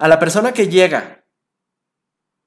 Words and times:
A 0.00 0.08
la 0.08 0.18
persona 0.18 0.52
que 0.52 0.68
llega 0.68 1.26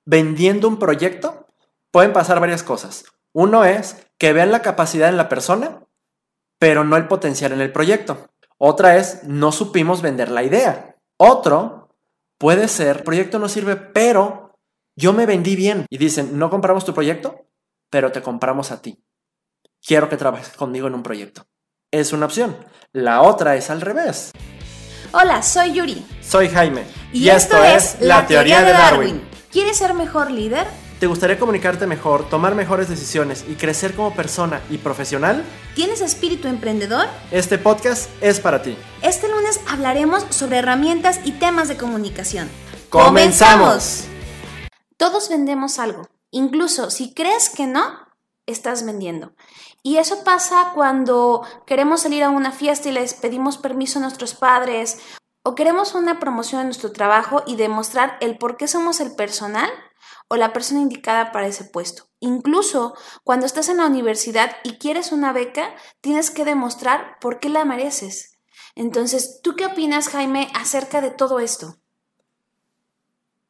vendiendo 0.07 0.67
un 0.67 0.79
proyecto, 0.79 1.45
pueden 1.91 2.11
pasar 2.11 2.39
varias 2.39 2.63
cosas. 2.63 3.05
Uno 3.31 3.63
es 3.63 4.07
que 4.17 4.33
vean 4.33 4.51
la 4.51 4.63
capacidad 4.63 5.07
en 5.07 5.17
la 5.17 5.29
persona, 5.29 5.85
pero 6.57 6.83
no 6.83 6.97
el 6.97 7.07
potencial 7.07 7.51
en 7.51 7.61
el 7.61 7.71
proyecto. 7.71 8.27
Otra 8.57 8.97
es, 8.97 9.23
no 9.25 9.51
supimos 9.51 10.01
vender 10.01 10.31
la 10.31 10.41
idea. 10.41 10.95
Otro 11.17 11.95
puede 12.39 12.67
ser, 12.67 13.03
proyecto 13.03 13.37
no 13.37 13.47
sirve, 13.47 13.75
pero 13.75 14.57
yo 14.95 15.13
me 15.13 15.27
vendí 15.27 15.55
bien. 15.55 15.85
Y 15.91 15.99
dicen, 15.99 16.39
no 16.39 16.49
compramos 16.49 16.85
tu 16.85 16.95
proyecto, 16.95 17.45
pero 17.91 18.11
te 18.11 18.23
compramos 18.23 18.71
a 18.71 18.81
ti. 18.81 19.05
Quiero 19.79 20.09
que 20.09 20.17
trabajes 20.17 20.49
conmigo 20.57 20.87
en 20.87 20.95
un 20.95 21.03
proyecto. 21.03 21.45
Es 21.91 22.13
una 22.13 22.25
opción. 22.25 22.57
La 22.93 23.21
otra 23.21 23.55
es 23.55 23.69
al 23.69 23.81
revés. 23.81 24.31
Hola, 25.15 25.43
soy 25.43 25.73
Yuri. 25.73 26.03
Soy 26.27 26.49
Jaime. 26.49 26.85
Y, 27.11 27.29
esto, 27.29 27.63
es 27.63 27.97
La 27.99 28.25
Teoría 28.25 28.63
de 28.63 28.71
Darwin. 28.71 29.21
¿Quieres 29.51 29.77
ser 29.77 29.93
mejor 29.93 30.31
líder? 30.31 30.65
¿Te 30.99 31.05
gustaría 31.05 31.37
comunicarte 31.37 31.85
mejor, 31.85 32.27
tomar 32.29 32.55
mejores 32.55 32.89
decisiones 32.89 33.45
y 33.47 33.53
crecer 33.53 33.93
como 33.93 34.15
persona 34.15 34.59
y 34.71 34.79
profesional? 34.79 35.43
¿Tienes 35.75 36.01
espíritu 36.01 36.47
emprendedor? 36.47 37.05
Este 37.29 37.59
podcast 37.59 38.09
es 38.21 38.39
para 38.39 38.63
ti. 38.63 38.75
Este 39.03 39.29
lunes 39.29 39.59
hablaremos 39.67 40.25
sobre 40.31 40.57
herramientas 40.57 41.19
y 41.23 41.33
temas 41.33 41.67
de 41.67 41.77
comunicación. 41.77 42.49
¡Comenzamos! 42.89 44.05
Todos 44.97 45.29
vendemos 45.29 45.77
algo. 45.77 46.07
Incluso 46.31 46.89
si 46.89 47.13
crees 47.13 47.51
que 47.51 47.67
no, 47.67 47.83
estás 48.45 48.85
vendiendo. 48.85 49.33
Y 49.81 49.97
eso 49.97 50.23
pasa 50.23 50.71
cuando 50.73 51.45
queremos 51.65 52.01
salir 52.01 52.23
a 52.23 52.29
una 52.29 52.51
fiesta 52.51 52.89
y 52.89 52.91
les 52.91 53.13
pedimos 53.13 53.57
permiso 53.57 53.99
a 53.99 54.01
nuestros 54.01 54.33
padres 54.33 54.99
o 55.43 55.55
queremos 55.55 55.93
una 55.93 56.19
promoción 56.19 56.61
en 56.61 56.67
nuestro 56.67 56.91
trabajo 56.91 57.43
y 57.45 57.55
demostrar 57.55 58.17
el 58.21 58.37
por 58.37 58.57
qué 58.57 58.67
somos 58.67 58.99
el 58.99 59.15
personal 59.15 59.69
o 60.29 60.35
la 60.35 60.53
persona 60.53 60.79
indicada 60.79 61.31
para 61.31 61.47
ese 61.47 61.65
puesto. 61.65 62.07
Incluso 62.19 62.95
cuando 63.23 63.45
estás 63.45 63.69
en 63.69 63.77
la 63.77 63.87
universidad 63.87 64.55
y 64.63 64.77
quieres 64.77 65.11
una 65.11 65.33
beca, 65.33 65.75
tienes 66.01 66.31
que 66.31 66.45
demostrar 66.45 67.17
por 67.19 67.39
qué 67.39 67.49
la 67.49 67.65
mereces. 67.65 68.39
Entonces, 68.75 69.41
¿tú 69.43 69.55
qué 69.55 69.65
opinas, 69.65 70.09
Jaime, 70.09 70.49
acerca 70.55 71.01
de 71.01 71.11
todo 71.11 71.39
esto? 71.39 71.77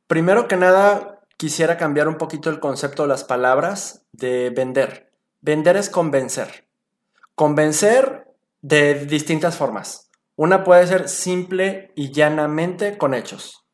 Primero 0.07 0.47
que 0.47 0.57
nada, 0.57 1.12
quisiera 1.43 1.75
cambiar 1.75 2.07
un 2.07 2.15
poquito 2.15 2.49
el 2.49 2.61
concepto 2.61 3.03
de 3.03 3.09
las 3.09 3.25
palabras 3.25 4.05
de 4.13 4.49
vender. 4.49 5.11
Vender 5.41 5.75
es 5.75 5.89
convencer. 5.89 6.69
Convencer 7.35 8.33
de 8.61 9.05
distintas 9.07 9.57
formas. 9.57 10.09
Una 10.37 10.63
puede 10.63 10.87
ser 10.87 11.09
simple 11.09 11.91
y 11.97 12.13
llanamente 12.13 12.97
con 12.97 13.13
hechos. 13.13 13.65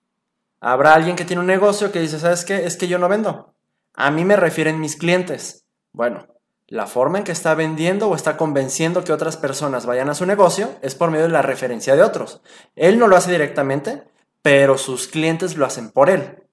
Habrá 0.59 0.95
alguien 0.95 1.15
que 1.15 1.25
tiene 1.25 1.41
un 1.41 1.45
negocio 1.45 1.91
que 1.91 1.99
dice, 1.99 2.17
¿sabes 2.17 2.43
qué? 2.43 2.65
Es 2.65 2.75
que 2.75 2.87
yo 2.87 2.97
no 2.97 3.07
vendo. 3.07 3.53
A 3.93 4.09
mí 4.09 4.25
me 4.25 4.35
refieren 4.35 4.79
mis 4.79 4.95
clientes. 4.95 5.67
Bueno, 5.91 6.25
la 6.65 6.87
forma 6.87 7.19
en 7.19 7.23
que 7.23 7.31
está 7.31 7.53
vendiendo 7.53 8.09
o 8.09 8.15
está 8.15 8.35
convenciendo 8.35 9.03
que 9.03 9.13
otras 9.13 9.37
personas 9.37 9.85
vayan 9.85 10.09
a 10.09 10.15
su 10.15 10.25
negocio 10.25 10.71
es 10.81 10.95
por 10.95 11.11
medio 11.11 11.27
de 11.27 11.33
la 11.33 11.43
referencia 11.43 11.95
de 11.95 12.01
otros. 12.01 12.41
Él 12.75 12.97
no 12.97 13.07
lo 13.07 13.15
hace 13.15 13.29
directamente, 13.31 14.05
pero 14.41 14.79
sus 14.79 15.07
clientes 15.07 15.55
lo 15.55 15.67
hacen 15.67 15.91
por 15.91 16.09
él. 16.09 16.48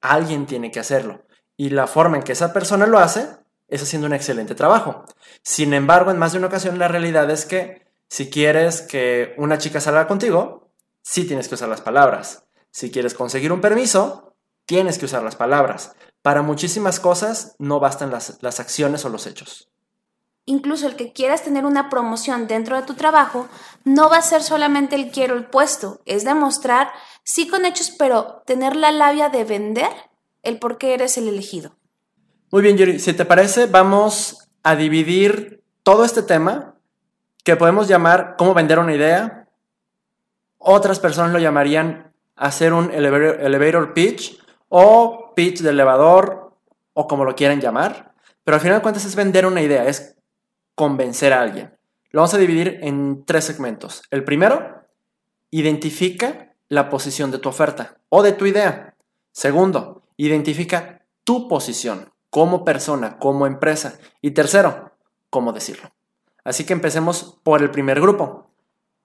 Alguien 0.00 0.46
tiene 0.46 0.70
que 0.70 0.80
hacerlo. 0.80 1.24
Y 1.56 1.70
la 1.70 1.86
forma 1.86 2.16
en 2.16 2.22
que 2.22 2.32
esa 2.32 2.52
persona 2.52 2.86
lo 2.86 2.98
hace 2.98 3.28
es 3.68 3.82
haciendo 3.82 4.06
un 4.06 4.14
excelente 4.14 4.54
trabajo. 4.54 5.04
Sin 5.42 5.74
embargo, 5.74 6.10
en 6.10 6.18
más 6.18 6.32
de 6.32 6.38
una 6.38 6.48
ocasión 6.48 6.78
la 6.78 6.88
realidad 6.88 7.30
es 7.30 7.46
que 7.46 7.86
si 8.08 8.28
quieres 8.28 8.82
que 8.82 9.34
una 9.36 9.58
chica 9.58 9.80
salga 9.80 10.08
contigo, 10.08 10.72
sí 11.02 11.24
tienes 11.24 11.48
que 11.48 11.54
usar 11.54 11.68
las 11.68 11.80
palabras. 11.80 12.44
Si 12.70 12.90
quieres 12.90 13.14
conseguir 13.14 13.52
un 13.52 13.60
permiso, 13.60 14.34
tienes 14.66 14.98
que 14.98 15.04
usar 15.04 15.22
las 15.22 15.36
palabras. 15.36 15.92
Para 16.22 16.42
muchísimas 16.42 17.00
cosas 17.00 17.54
no 17.58 17.80
bastan 17.80 18.10
las, 18.10 18.60
acciones 18.60 19.04
o 19.04 19.08
los 19.08 19.26
hechos. 19.26 19.70
Incluso 20.50 20.88
el 20.88 20.96
que 20.96 21.12
quieras 21.12 21.44
tener 21.44 21.64
una 21.64 21.88
promoción 21.88 22.48
dentro 22.48 22.74
de 22.74 22.82
tu 22.82 22.94
trabajo 22.94 23.46
no 23.84 24.10
va 24.10 24.16
a 24.16 24.22
ser 24.22 24.42
solamente 24.42 24.96
el 24.96 25.12
quiero 25.12 25.36
el 25.36 25.44
puesto, 25.44 26.00
es 26.06 26.24
demostrar, 26.24 26.90
sí 27.22 27.46
con 27.46 27.64
hechos, 27.64 27.94
pero 27.96 28.42
tener 28.46 28.74
la 28.74 28.90
labia 28.90 29.28
de 29.28 29.44
vender 29.44 29.92
el 30.42 30.58
por 30.58 30.76
qué 30.76 30.94
eres 30.94 31.16
el 31.18 31.28
elegido. 31.28 31.76
Muy 32.50 32.62
bien, 32.62 32.76
Yuri, 32.76 32.98
si 32.98 33.12
te 33.12 33.24
parece, 33.24 33.66
vamos 33.66 34.50
a 34.64 34.74
dividir 34.74 35.62
todo 35.84 36.04
este 36.04 36.24
tema 36.24 36.74
que 37.44 37.54
podemos 37.54 37.86
llamar 37.86 38.34
cómo 38.36 38.52
vender 38.52 38.80
una 38.80 38.96
idea. 38.96 39.46
Otras 40.58 40.98
personas 40.98 41.30
lo 41.30 41.38
llamarían 41.38 42.12
hacer 42.34 42.72
un 42.72 42.90
elevator, 42.90 43.94
pitch 43.94 44.36
o 44.68 45.32
pitch 45.36 45.60
de 45.60 45.70
elevador 45.70 46.56
o 46.92 47.06
como 47.06 47.24
lo 47.24 47.36
quieran 47.36 47.60
llamar. 47.60 48.10
Pero 48.42 48.56
al 48.56 48.60
final 48.60 48.78
de 48.78 48.82
cuentas 48.82 49.04
es 49.04 49.14
vender 49.14 49.46
una 49.46 49.62
idea, 49.62 49.86
es 49.86 50.16
convencer 50.80 51.34
a 51.34 51.42
alguien. 51.42 51.76
Lo 52.10 52.22
vamos 52.22 52.32
a 52.32 52.38
dividir 52.38 52.78
en 52.80 53.26
tres 53.26 53.44
segmentos. 53.44 54.02
El 54.10 54.24
primero, 54.24 54.80
identifica 55.50 56.54
la 56.70 56.88
posición 56.88 57.30
de 57.30 57.38
tu 57.38 57.50
oferta 57.50 57.98
o 58.08 58.22
de 58.22 58.32
tu 58.32 58.46
idea. 58.46 58.94
Segundo, 59.30 60.04
identifica 60.16 61.04
tu 61.22 61.48
posición 61.48 62.10
como 62.30 62.64
persona, 62.64 63.18
como 63.18 63.46
empresa. 63.46 63.98
Y 64.22 64.30
tercero, 64.30 64.92
cómo 65.28 65.52
decirlo. 65.52 65.92
Así 66.44 66.64
que 66.64 66.72
empecemos 66.72 67.38
por 67.42 67.60
el 67.60 67.70
primer 67.70 68.00
grupo. 68.00 68.50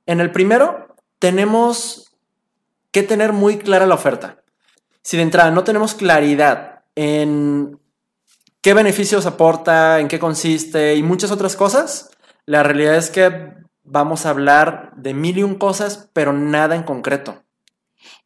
En 0.06 0.22
el 0.22 0.31
primero 0.31 0.96
tenemos 1.19 2.16
que 2.92 3.03
tener 3.03 3.34
muy 3.34 3.57
clara 3.57 3.86
la 3.86 3.96
oferta. 3.96 4.42
Si 5.02 5.18
de 5.18 5.24
entrada 5.24 5.52
no 5.52 5.66
tenemos 5.66 5.94
claridad 5.94 6.86
en 6.96 7.78
qué 8.65 8.73
beneficios 8.73 9.27
aporta, 9.27 9.99
en 9.99 10.07
qué 10.07 10.17
consiste 10.17 10.95
y 10.95 11.03
muchas 11.03 11.29
otras 11.29 11.55
cosas, 11.55 12.09
la 12.47 12.63
realidad 12.63 12.95
es 12.95 13.11
que 13.11 13.53
vamos 13.83 14.25
a 14.25 14.31
hablar 14.31 14.91
de 14.95 15.13
mil 15.13 15.37
y 15.37 15.43
un 15.43 15.53
cosas, 15.53 16.09
pero 16.13 16.33
nada 16.33 16.75
en 16.75 16.81
concreto. 16.81 17.43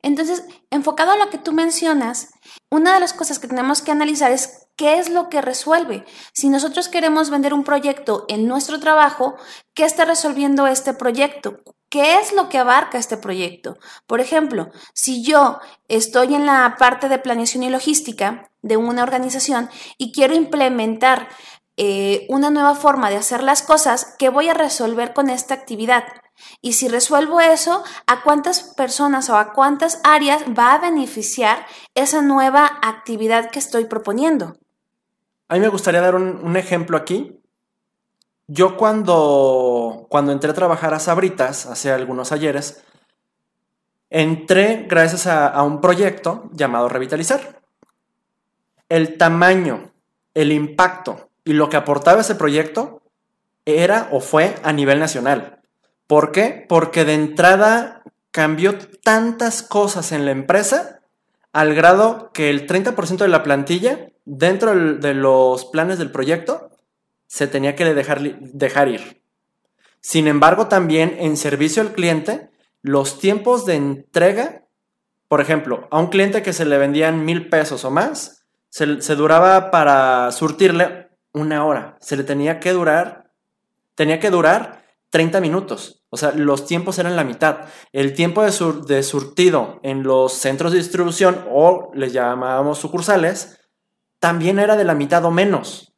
Entonces, 0.01 0.45
enfocado 0.69 1.11
a 1.11 1.17
lo 1.17 1.29
que 1.29 1.39
tú 1.39 1.51
mencionas, 1.51 2.29
una 2.71 2.93
de 2.93 3.01
las 3.01 3.11
cosas 3.11 3.37
que 3.37 3.49
tenemos 3.49 3.81
que 3.81 3.91
analizar 3.91 4.31
es 4.31 4.69
qué 4.77 4.97
es 4.97 5.09
lo 5.09 5.27
que 5.27 5.41
resuelve. 5.41 6.05
Si 6.31 6.47
nosotros 6.47 6.87
queremos 6.87 7.29
vender 7.29 7.53
un 7.53 7.65
proyecto 7.65 8.23
en 8.29 8.47
nuestro 8.47 8.79
trabajo, 8.79 9.35
¿qué 9.73 9.83
está 9.83 10.05
resolviendo 10.05 10.67
este 10.67 10.93
proyecto? 10.93 11.59
¿Qué 11.89 12.19
es 12.19 12.33
lo 12.33 12.49
que 12.49 12.59
abarca 12.59 12.99
este 12.99 13.17
proyecto? 13.17 13.79
Por 14.05 14.21
ejemplo, 14.21 14.69
si 14.93 15.23
yo 15.23 15.59
estoy 15.87 16.35
en 16.35 16.45
la 16.45 16.75
parte 16.77 17.09
de 17.09 17.17
planeación 17.17 17.63
y 17.63 17.71
logística 17.71 18.51
de 18.61 18.77
una 18.77 19.01
organización 19.01 19.69
y 19.97 20.11
quiero 20.11 20.35
implementar 20.35 21.27
eh, 21.77 22.27
una 22.29 22.51
nueva 22.51 22.75
forma 22.75 23.09
de 23.09 23.15
hacer 23.15 23.41
las 23.41 23.63
cosas, 23.63 24.15
¿qué 24.19 24.29
voy 24.29 24.49
a 24.49 24.53
resolver 24.53 25.13
con 25.13 25.31
esta 25.31 25.55
actividad? 25.55 26.03
Y 26.61 26.73
si 26.73 26.87
resuelvo 26.87 27.41
eso, 27.41 27.83
¿a 28.05 28.21
cuántas 28.21 28.61
personas 28.61 29.29
o 29.31 29.37
a 29.37 29.53
cuántas 29.53 29.99
áreas 30.03 30.43
va 30.57 30.75
a 30.75 30.79
beneficiar 30.79 31.65
esa 31.95 32.21
nueva 32.21 32.79
actividad 32.83 33.49
que 33.49 33.59
estoy 33.59 33.85
proponiendo? 33.85 34.57
A 35.47 35.55
mí 35.55 35.59
me 35.61 35.69
gustaría 35.69 36.01
dar 36.01 36.13
un 36.13 36.55
ejemplo 36.55 36.97
aquí 36.97 37.38
yo 38.51 38.77
cuando, 38.77 40.07
cuando 40.09 40.31
entré 40.31 40.49
a 40.49 40.55
trabajar 40.55 40.95
a 40.95 40.99
Sabritas, 40.99 41.67
hace 41.67 41.91
algunos 41.91 42.31
ayeres, 42.31 42.83
entré 44.09 44.87
gracias 44.89 45.27
a, 45.27 45.61
un 45.61 45.81
proyecto 45.81 46.49
llamado 46.51 46.89
Revitalizar. 46.89 47.61
El 48.89 49.17
tamaño, 49.17 49.91
el 50.33 50.51
impacto 50.51 51.29
y 51.45 51.53
lo 51.53 51.69
que 51.69 51.77
aportaba 51.77 52.21
ese 52.21 52.33
proyecto 52.33 53.03
era 53.65 54.09
o 54.11 54.19
fue 54.19 54.55
a 54.63 54.73
nivel 54.73 54.99
nacional. 54.99 55.61
¿Por 56.07 56.31
qué? 56.31 56.65
Porque 56.67 57.05
de 57.05 57.13
entrada 57.13 58.01
cambió 58.31 58.79
tantas 59.03 59.61
cosas 59.61 60.11
en 60.11 60.25
la 60.25 60.31
empresa 60.31 61.01
al 61.53 61.75
grado 61.75 62.31
que 62.33 62.49
el 62.49 62.65
30% 62.67 63.17
de 63.17 63.27
la 63.27 63.43
plantilla 63.43 64.09
dentro 64.25 64.73
de 64.95 65.13
los 65.13 65.65
planes 65.65 65.99
del 65.99 66.11
proyecto 66.11 66.71
se 67.29 67.47
tenía 67.47 67.75
que 67.75 67.85
dejar, 67.85 68.21
dejar 68.39 68.87
ir. 68.89 69.21
Sin 70.01 70.27
embargo, 70.27 70.67
también 70.67 71.15
en 71.19 71.37
servicio 71.37 71.83
al 71.83 71.93
cliente, 71.93 72.49
los 72.81 73.19
tiempos 73.19 73.65
de 73.65 73.75
entrega, 73.75 74.65
por 75.27 75.39
ejemplo, 75.39 75.87
a 75.91 75.99
un 75.99 76.07
cliente 76.07 76.41
que 76.41 76.53
se 76.53 76.65
le 76.65 76.79
vendían 76.79 77.23
mil 77.25 77.47
pesos 77.47 77.85
o 77.85 77.91
más, 77.91 78.47
se, 78.69 79.15
duraba 79.15 79.69
para 79.69 80.31
surtirle 80.31 81.09
una 81.31 81.65
hora. 81.65 81.97
Se 82.01 82.17
le 82.17 82.23
tenía 82.23 82.59
que 82.59 82.71
durar, 82.71 83.31
tenía 83.93 84.19
que 84.19 84.31
durar 84.31 84.85
30 85.11 85.39
minutos. 85.39 86.03
O 86.09 86.17
sea, 86.17 86.31
los 86.31 86.65
tiempos 86.65 86.97
eran 86.97 87.15
la 87.15 87.23
mitad. 87.23 87.65
El 87.91 88.13
tiempo 88.13 88.41
de, 88.43 88.51
de 88.87 89.03
surtido 89.03 89.79
en 89.83 90.01
los 90.01 90.33
centros 90.33 90.71
de 90.71 90.79
distribución, 90.79 91.45
o 91.51 91.91
les 91.93 92.11
llamábamos 92.11 92.79
sucursales, 92.79 93.59
también 94.19 94.57
era 94.57 94.75
de 94.75 94.85
la 94.85 94.95
mitad 94.95 95.23
o 95.25 95.31
menos. 95.31 95.88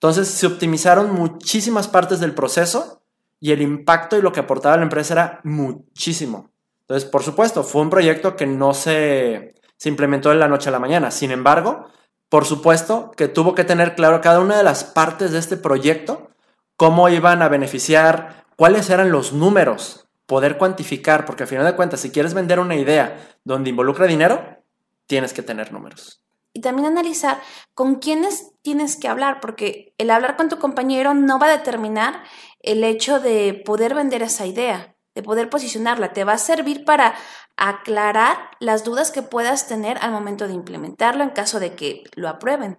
Entonces 0.00 0.28
se 0.28 0.46
optimizaron 0.46 1.12
muchísimas 1.12 1.86
partes 1.86 2.20
del 2.20 2.34
proceso 2.34 3.02
y 3.38 3.52
el 3.52 3.60
impacto 3.60 4.16
y 4.16 4.22
lo 4.22 4.32
que 4.32 4.40
aportaba 4.40 4.78
la 4.78 4.84
empresa 4.84 5.12
era 5.12 5.40
muchísimo. 5.44 6.50
Entonces, 6.80 7.06
por 7.06 7.22
supuesto, 7.22 7.62
fue 7.62 7.82
un 7.82 7.90
proyecto 7.90 8.34
que 8.34 8.46
no 8.46 8.72
se, 8.72 9.56
se 9.76 9.88
implementó 9.90 10.30
de 10.30 10.36
la 10.36 10.48
noche 10.48 10.70
a 10.70 10.72
la 10.72 10.78
mañana. 10.78 11.10
Sin 11.10 11.30
embargo, 11.30 11.86
por 12.30 12.46
supuesto 12.46 13.10
que 13.14 13.28
tuvo 13.28 13.54
que 13.54 13.64
tener 13.64 13.94
claro 13.94 14.22
cada 14.22 14.40
una 14.40 14.56
de 14.56 14.64
las 14.64 14.84
partes 14.84 15.32
de 15.32 15.38
este 15.38 15.58
proyecto, 15.58 16.30
cómo 16.78 17.10
iban 17.10 17.42
a 17.42 17.48
beneficiar, 17.48 18.46
cuáles 18.56 18.88
eran 18.88 19.12
los 19.12 19.34
números, 19.34 20.08
poder 20.24 20.56
cuantificar, 20.56 21.26
porque 21.26 21.42
al 21.42 21.48
final 21.50 21.66
de 21.66 21.76
cuentas, 21.76 22.00
si 22.00 22.10
quieres 22.10 22.32
vender 22.32 22.58
una 22.58 22.76
idea 22.76 23.36
donde 23.44 23.68
involucra 23.68 24.06
dinero, 24.06 24.62
tienes 25.06 25.34
que 25.34 25.42
tener 25.42 25.74
números. 25.74 26.22
Y 26.52 26.60
también 26.62 26.86
analizar 26.86 27.40
con 27.74 27.96
quiénes 27.96 28.52
tienes 28.62 28.96
que 28.96 29.08
hablar, 29.08 29.40
porque 29.40 29.94
el 29.98 30.10
hablar 30.10 30.36
con 30.36 30.48
tu 30.48 30.58
compañero 30.58 31.14
no 31.14 31.38
va 31.38 31.46
a 31.46 31.56
determinar 31.56 32.22
el 32.60 32.84
hecho 32.84 33.20
de 33.20 33.62
poder 33.64 33.94
vender 33.94 34.22
esa 34.22 34.46
idea, 34.46 34.94
de 35.14 35.22
poder 35.22 35.48
posicionarla. 35.48 36.12
Te 36.12 36.24
va 36.24 36.34
a 36.34 36.38
servir 36.38 36.84
para 36.84 37.14
aclarar 37.56 38.36
las 38.58 38.84
dudas 38.84 39.10
que 39.10 39.22
puedas 39.22 39.68
tener 39.68 39.98
al 39.98 40.12
momento 40.12 40.48
de 40.48 40.54
implementarlo 40.54 41.22
en 41.22 41.30
caso 41.30 41.60
de 41.60 41.74
que 41.74 42.04
lo 42.14 42.28
aprueben. 42.28 42.78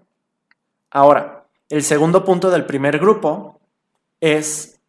Ahora, 0.89 1.47
el 1.69 1.83
segundo 1.83 2.25
punto 2.25 2.49
del 2.49 2.65
primer 2.65 2.99
grupo 2.99 3.61
es 4.19 4.79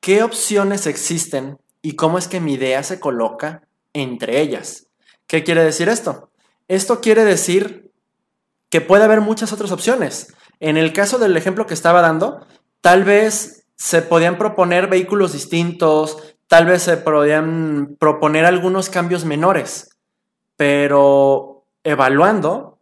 qué 0.00 0.22
opciones 0.22 0.86
existen 0.86 1.58
y 1.82 1.96
cómo 1.96 2.18
es 2.18 2.28
que 2.28 2.40
mi 2.40 2.54
idea 2.54 2.82
se 2.82 3.00
coloca 3.00 3.62
entre 3.92 4.40
ellas. 4.40 4.86
¿Qué 5.26 5.44
quiere 5.44 5.64
decir 5.64 5.88
esto? 5.88 6.30
Esto 6.68 7.00
quiere 7.00 7.24
decir 7.24 7.91
que 8.72 8.80
puede 8.80 9.04
haber 9.04 9.20
muchas 9.20 9.52
otras 9.52 9.70
opciones. 9.70 10.34
En 10.58 10.78
el 10.78 10.94
caso 10.94 11.18
del 11.18 11.36
ejemplo 11.36 11.66
que 11.66 11.74
estaba 11.74 12.00
dando, 12.00 12.46
tal 12.80 13.04
vez 13.04 13.66
se 13.76 14.00
podían 14.00 14.38
proponer 14.38 14.86
vehículos 14.86 15.34
distintos, 15.34 16.34
tal 16.48 16.64
vez 16.64 16.82
se 16.82 16.96
podían 16.96 17.96
proponer 18.00 18.46
algunos 18.46 18.88
cambios 18.88 19.26
menores, 19.26 19.90
pero 20.56 21.66
evaluando, 21.84 22.78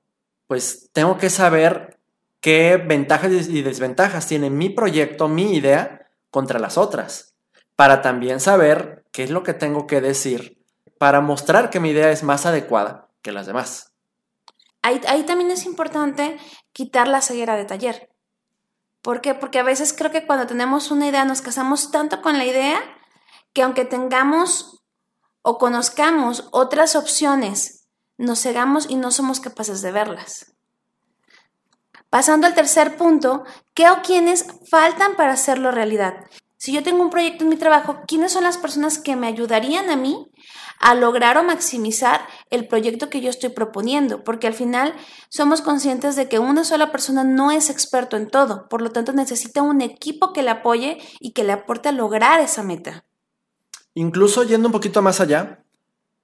pues 0.47 0.91
tengo 0.93 1.19
que 1.19 1.29
saber 1.29 1.99
qué 2.41 2.77
ventajas 2.77 3.49
y 3.49 3.63
desventajas 3.63 4.29
tiene 4.29 4.49
mi 4.49 4.71
proyecto, 4.71 5.27
mi 5.27 5.57
idea, 5.57 6.07
contra 6.31 6.61
las 6.61 6.79
otras, 6.79 7.35
para 7.75 8.01
también 8.01 8.39
saber 8.39 9.03
qué 9.11 9.25
es 9.25 9.31
lo 9.31 9.43
que 9.43 9.55
tengo 9.55 9.89
que 9.89 10.01
decir 10.01 10.63
para 10.99 11.21
mostrar 11.21 11.69
que 11.69 11.81
mi 11.81 11.91
idea 11.91 12.13
es 12.13 12.23
más 12.23 12.47
adecuada 12.47 13.09
que 13.23 13.33
las 13.33 13.47
demás. 13.47 13.90
Ahí, 14.83 15.25
también 15.25 15.51
es 15.51 15.67
importante 15.67 16.39
quitar 16.73 17.07
la 17.07 17.21
ceguera 17.21 17.57
de 17.57 17.67
taller. 17.67 18.11
¿Por 19.03 19.21
qué? 19.21 19.35
Porque 19.35 19.59
a 19.59 19.63
veces 19.63 19.93
creo 19.93 20.11
que 20.11 20.27
cuando 20.27 20.47
tenemos 20.47 20.91
una 20.91 21.07
idea 21.07 21.25
nos 21.25 21.43
casamos 21.43 21.91
tanto 21.91 22.23
con 22.23 22.39
la 22.39 22.47
idea 22.47 22.81
que 23.53 23.63
aunque 23.63 23.85
tengamos 23.85 24.83
o 25.43 25.59
conozcamos 25.59 26.49
otras 26.53 26.97
opciones, 26.97 27.87
nos 28.17 28.41
cegamos 28.41 28.89
y 28.89 28.97
no 28.97 29.11
somos 29.11 29.41
capaces 29.41 29.83
de 29.83 29.93
verlas. 29.93 30.55
Pasando 32.11 32.47
al 32.47 32.55
tercer 32.55 32.97
punto, 32.97 33.45
¿qué 33.75 33.89
o 33.91 34.03
quiénes 34.03 34.47
faltan 34.69 35.15
para 35.17 35.33
hacerlo 35.33 35.71
realidad? 35.71 36.27
Si 36.57 36.73
yo 36.73 36.83
tengo 36.83 37.03
un 37.03 37.11
proyecto 37.11 37.45
en 37.45 37.51
mi 37.51 37.57
trabajo, 37.57 38.03
¿quiénes 38.07 38.33
son 38.33 38.45
las 38.45 38.59
personas 38.59 38.99
que 38.99 39.17
me 39.17 39.29
ayudarían 39.29 39.89
a 39.89 39.97
mí 39.97 40.30
a 40.81 40.95
lograr 40.95 41.39
o 41.39 41.45
maximizar 41.45 42.27
el 42.51 42.67
proyecto 42.67 43.09
que 43.09 43.21
yo 43.21 43.31
estoy 43.31 43.51
proponiendo? 43.51 44.25
Porque 44.25 44.47
al 44.47 44.55
final 44.55 44.95
somos 45.29 45.63
conscientes 45.63 46.17
de 46.17 46.29
que 46.29 46.39
una 46.39 46.65
sola 46.65 46.91
persona 46.91 47.23
no 47.23 47.53
es 47.53 47.71
experto 47.71 48.17
en 48.17 48.29
todo, 48.29 48.69
por 48.69 48.83
lo 48.83 48.91
tanto 48.91 49.13
necesita 49.13 49.63
un 49.63 49.81
equipo 49.81 50.33
que 50.33 50.43
le 50.43 50.51
apoye 50.51 50.99
y 51.21 51.33
que 51.33 51.45
le 51.45 51.53
aporte 51.53 51.91
a 51.91 51.93
lograr 51.93 52.41
esa 52.41 52.63
meta. 52.63 53.05
Incluso 53.95 54.43
yendo 54.43 54.69
un 54.69 54.73
poquito 54.73 55.03
más 55.03 55.21
allá, 55.21 55.63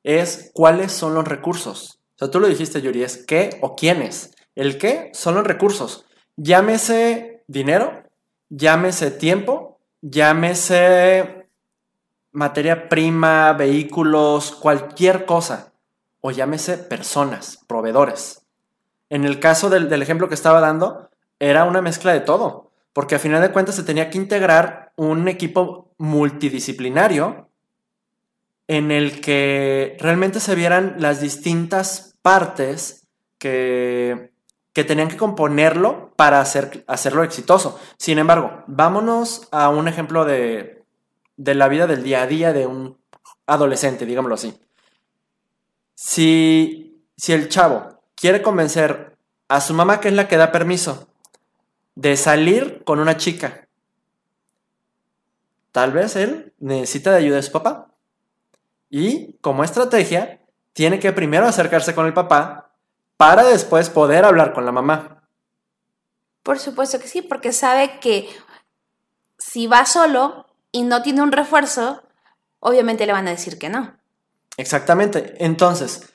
es 0.02 0.50
cuáles 0.52 0.92
son 0.92 1.14
los 1.14 1.26
recursos. 1.26 2.00
O 2.16 2.18
sea, 2.18 2.30
tú 2.30 2.40
lo 2.40 2.48
dijiste, 2.48 2.80
Yuri, 2.80 3.02
es 3.02 3.24
qué 3.24 3.58
o 3.60 3.76
quiénes. 3.76 4.32
El 4.54 4.78
qué 4.78 5.10
son 5.12 5.34
los 5.34 5.46
recursos. 5.46 6.06
Llámese 6.36 7.44
dinero, 7.46 8.04
llámese 8.48 9.10
tiempo 9.10 9.76
llámese 10.10 11.35
materia 12.36 12.90
prima, 12.90 13.54
vehículos, 13.54 14.52
cualquier 14.52 15.24
cosa, 15.24 15.72
o 16.20 16.30
llámese 16.30 16.76
personas, 16.76 17.64
proveedores. 17.66 18.42
En 19.08 19.24
el 19.24 19.40
caso 19.40 19.70
del, 19.70 19.90
ejemplo 20.02 20.28
que 20.28 20.34
estaba 20.34 20.60
dando, 20.60 21.08
era 21.38 21.64
una 21.64 21.80
mezcla 21.80 22.12
de 22.12 22.20
todo, 22.20 22.72
porque 22.92 23.14
a 23.14 23.18
final 23.18 23.40
de 23.40 23.52
cuentas 23.52 23.74
se 23.74 23.84
tenía 23.84 24.10
que 24.10 24.18
integrar 24.18 24.92
un 24.96 25.28
equipo 25.28 25.94
multidisciplinario 25.96 27.48
en 28.68 28.90
el 28.90 29.22
que 29.22 29.96
realmente 29.98 30.38
se 30.38 30.54
vieran 30.54 30.96
las 30.98 31.22
distintas 31.22 32.18
partes 32.20 33.08
que, 33.38 34.30
que 34.74 34.84
tenían 34.84 35.08
que 35.08 35.16
componerlo 35.16 36.12
para 36.16 36.42
hacer, 36.42 36.84
hacerlo 36.86 37.24
exitoso. 37.24 37.80
Sin 37.96 38.18
embargo, 38.18 38.62
vámonos 38.66 39.48
a 39.52 39.70
un 39.70 39.88
ejemplo 39.88 40.26
de, 40.26 40.75
de 41.36 41.54
la 41.54 41.68
vida 41.68 41.86
del 41.86 42.02
día 42.02 42.22
a 42.22 42.26
día 42.26 42.52
de 42.52 42.66
un 42.66 42.98
adolescente, 43.46 44.06
digámoslo 44.06 44.34
así. 44.34 44.58
Si, 45.94 47.04
si 47.16 47.32
el 47.32 47.48
chavo 47.48 48.02
quiere 48.14 48.42
convencer 48.42 49.16
a 49.48 49.60
su 49.60 49.74
mamá, 49.74 50.00
que 50.00 50.08
es 50.08 50.14
la 50.14 50.28
que 50.28 50.36
da 50.36 50.52
permiso, 50.52 51.08
de 51.94 52.16
salir 52.16 52.82
con 52.84 53.00
una 53.00 53.16
chica, 53.16 53.68
tal 55.72 55.92
vez 55.92 56.16
él 56.16 56.52
necesita 56.58 57.10
de 57.10 57.18
ayuda 57.18 57.36
de 57.36 57.42
su 57.42 57.52
papá. 57.52 57.88
Y 58.88 59.34
como 59.40 59.64
estrategia, 59.64 60.40
tiene 60.72 60.98
que 60.98 61.12
primero 61.12 61.46
acercarse 61.46 61.94
con 61.94 62.06
el 62.06 62.14
papá 62.14 62.70
para 63.16 63.44
después 63.44 63.90
poder 63.90 64.24
hablar 64.24 64.52
con 64.52 64.64
la 64.66 64.72
mamá. 64.72 65.22
Por 66.42 66.58
supuesto 66.58 66.98
que 66.98 67.08
sí, 67.08 67.22
porque 67.22 67.52
sabe 67.52 67.98
que 67.98 68.28
si 69.38 69.66
va 69.66 69.86
solo 69.86 70.45
y 70.76 70.82
no 70.82 71.00
tiene 71.00 71.22
un 71.22 71.32
refuerzo, 71.32 72.02
obviamente 72.60 73.06
le 73.06 73.14
van 73.14 73.26
a 73.26 73.30
decir 73.30 73.58
que 73.58 73.70
no. 73.70 73.96
Exactamente. 74.58 75.34
Entonces, 75.38 76.12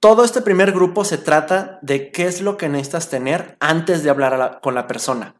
todo 0.00 0.22
este 0.22 0.42
primer 0.42 0.72
grupo 0.72 1.06
se 1.06 1.16
trata 1.16 1.78
de 1.80 2.12
qué 2.12 2.26
es 2.26 2.42
lo 2.42 2.58
que 2.58 2.68
necesitas 2.68 3.08
tener 3.08 3.56
antes 3.58 4.02
de 4.02 4.10
hablar 4.10 4.60
con 4.60 4.74
la 4.74 4.86
persona. 4.86 5.36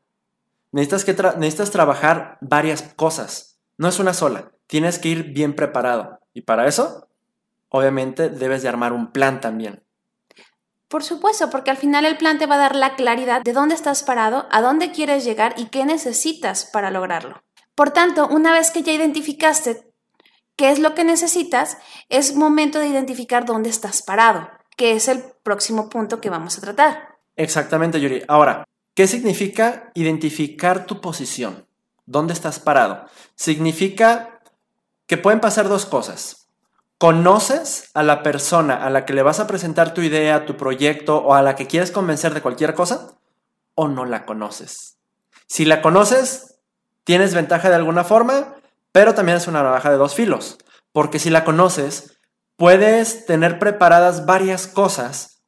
Necesitas, 0.71 1.05
que 1.05 1.13
necesitas 1.37 1.71
trabajar 1.71 2.39
varias 2.41 2.83
cosas. 2.97 3.59
No 3.77 3.89
es 3.89 3.99
una 3.99 4.15
sola. 4.15 4.53
Tienes 4.67 4.99
que 4.99 5.11
ir 5.11 5.35
bien 5.35 5.55
preparado. 5.55 6.21
Y 6.33 6.41
para 6.41 6.67
eso, 6.67 7.09
obviamente, 7.69 8.31
debes 8.31 8.63
de 8.63 8.71
armar 8.71 8.95
un 8.95 9.13
plan 9.13 9.43
también. 9.43 9.83
Por 10.89 11.05
supuesto, 11.05 11.51
porque 11.51 11.71
al 11.71 11.77
final 11.77 12.07
el 12.07 12.17
plan 12.17 12.39
te 12.39 12.47
va 12.47 12.55
a 12.55 12.59
dar 12.59 12.75
la 12.75 12.97
claridad 12.97 13.43
de 13.43 13.53
dónde 13.53 13.75
estás 13.75 14.03
parado, 14.03 14.47
a 14.51 14.63
dónde 14.63 14.93
quieres 14.93 15.27
llegar 15.27 15.53
y 15.59 15.67
qué 15.67 15.85
necesitas 15.85 16.65
para 16.65 16.91
lograrlo. 16.91 17.43
Por 17.75 17.91
tanto, 17.91 18.29
una 18.29 18.53
vez 18.53 18.71
que 18.71 18.83
ya 18.83 18.93
identificaste 18.93 19.93
qué 20.57 20.71
es 20.71 20.79
lo 20.79 20.95
que 20.95 21.05
necesitas, 21.05 21.79
es 22.09 22.35
momento 22.35 22.79
de 22.79 22.89
identificar 22.89 23.45
dónde 23.45 23.71
estás 23.71 24.03
parado, 24.03 24.49
que 24.77 24.93
es 24.93 25.09
el 25.09 25.23
próximo 25.43 25.89
punto 25.89 26.21
que 26.21 26.31
vamos 26.31 26.59
a 26.59 26.61
tratar. 26.61 27.17
Exactamente, 27.37 28.01
Yuri. 28.01 28.23
Ahora, 28.29 28.65
¿qué 28.95 29.07
significa 29.07 29.91
identificar 29.95 30.87
tu 30.87 31.01
posición? 31.01 31.67
¿Dónde 32.05 32.35
estás 32.35 32.59
parado? 32.59 33.07
Significa 33.35 34.41
que 35.07 35.17
pueden 35.17 35.41
pasar 35.41 35.69
dos 35.69 35.87
cosas. 35.87 36.49
¿Conoces 36.99 37.91
a 37.95 38.03
la 38.03 38.23
persona 38.23 38.85
a 38.85 38.91
la 38.91 39.05
que 39.05 39.13
le 39.13 39.23
vas 39.23 39.41
a 39.41 39.47
presentar 39.47 39.93
tu 39.93 40.03
idea, 40.03 40.47
tu 40.47 40.57
proyecto 40.57 41.19
o 41.19 41.35
a 41.35 41.43
la 41.43 41.57
que 41.57 41.67
quieres 41.67 41.91
convencer 41.91 42.33
de 42.35 42.43
cualquier 42.43 42.75
cosa? 42.75 43.17
¿O 43.75 43.89
no 43.89 44.05
la 44.05 44.25
conoces? 44.25 44.99
Si 45.47 45.65
la 45.65 45.83
conoces, 45.83 46.52
tienes 47.05 47.35
ventaja 47.35 47.69
de 47.69 47.77
alguna 47.77 48.05
forma, 48.05 48.55
pero 48.93 49.15
también 49.15 49.39
es 49.39 49.47
una 49.47 49.63
navaja 49.63 49.91
de 49.91 49.97
dos 49.97 50.15
filos, 50.15 50.59
porque 50.93 51.19
si 51.19 51.31
la 51.31 51.45
conoces, 51.45 52.19
puedes 52.57 53.27
tener 53.27 53.59
preparadas 53.59 54.27
varias 54.27 54.67
cosas 54.67 55.43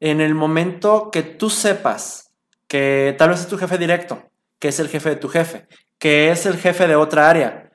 en 0.00 0.20
el 0.20 0.34
momento 0.34 1.10
que 1.10 1.22
tú 1.22 1.50
sepas 1.50 2.32
que 2.68 3.14
tal 3.18 3.30
vez 3.30 3.40
es 3.40 3.46
tu 3.46 3.58
jefe 3.58 3.78
directo, 3.78 4.30
que 4.58 4.68
es 4.68 4.80
el 4.80 4.88
jefe 4.88 5.10
de 5.10 5.16
tu 5.16 5.28
jefe, 5.28 5.66
que 5.98 6.30
es 6.30 6.46
el 6.46 6.56
jefe 6.56 6.86
de 6.86 6.96
otra 6.96 7.30
área, 7.30 7.70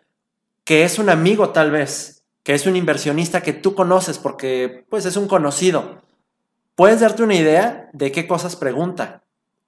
que 0.64 0.84
es 0.84 1.00
un 1.00 1.10
amigo 1.10 1.50
tal 1.50 1.72
vez, 1.72 2.24
que 2.44 2.54
es 2.54 2.66
un 2.66 2.76
inversionista 2.76 3.42
que 3.42 3.54
tú 3.54 3.76
conoces 3.76 4.18
porque 4.18 4.86
pues 4.90 5.06
es 5.06 5.16
un 5.16 5.28
conocido, 5.28 6.02
puedes 6.76 7.00
darte 7.00 7.24
una 7.24 7.36
idea 7.36 7.90
de 7.94 8.12
qué 8.12 8.28
cosas 8.28 8.56
pregunta, 8.56 9.24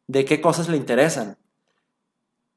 de 0.08 0.26
qué 0.26 0.42
cosas 0.42 0.68
le 0.70 0.78
interesan. 0.78 1.38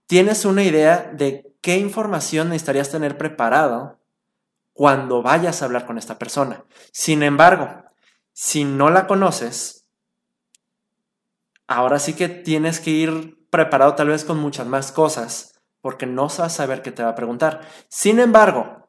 Tienes 0.06 0.44
una 0.44 0.62
idea 0.62 1.10
de 1.12 1.52
qué 1.60 1.78
información 1.78 2.48
necesitarías 2.48 2.90
tener 2.90 3.18
preparado 3.18 4.00
cuando 4.72 5.22
vayas 5.22 5.62
a 5.62 5.64
hablar 5.66 5.86
con 5.86 5.98
esta 5.98 6.18
persona. 6.18 6.64
Sin 6.92 7.22
embargo, 7.22 7.84
si 8.32 8.64
no 8.64 8.90
la 8.90 9.06
conoces, 9.06 9.86
ahora 11.66 11.98
sí 11.98 12.14
que 12.14 12.28
tienes 12.28 12.80
que 12.80 12.90
ir 12.90 13.38
preparado 13.50 13.94
tal 13.94 14.08
vez 14.08 14.24
con 14.24 14.38
muchas 14.38 14.66
más 14.66 14.92
cosas 14.92 15.60
porque 15.80 16.06
no 16.06 16.24
vas 16.24 16.40
a 16.40 16.48
saber 16.48 16.82
qué 16.82 16.92
te 16.92 17.02
va 17.02 17.10
a 17.10 17.14
preguntar. 17.14 17.60
Sin 17.88 18.18
embargo, 18.20 18.88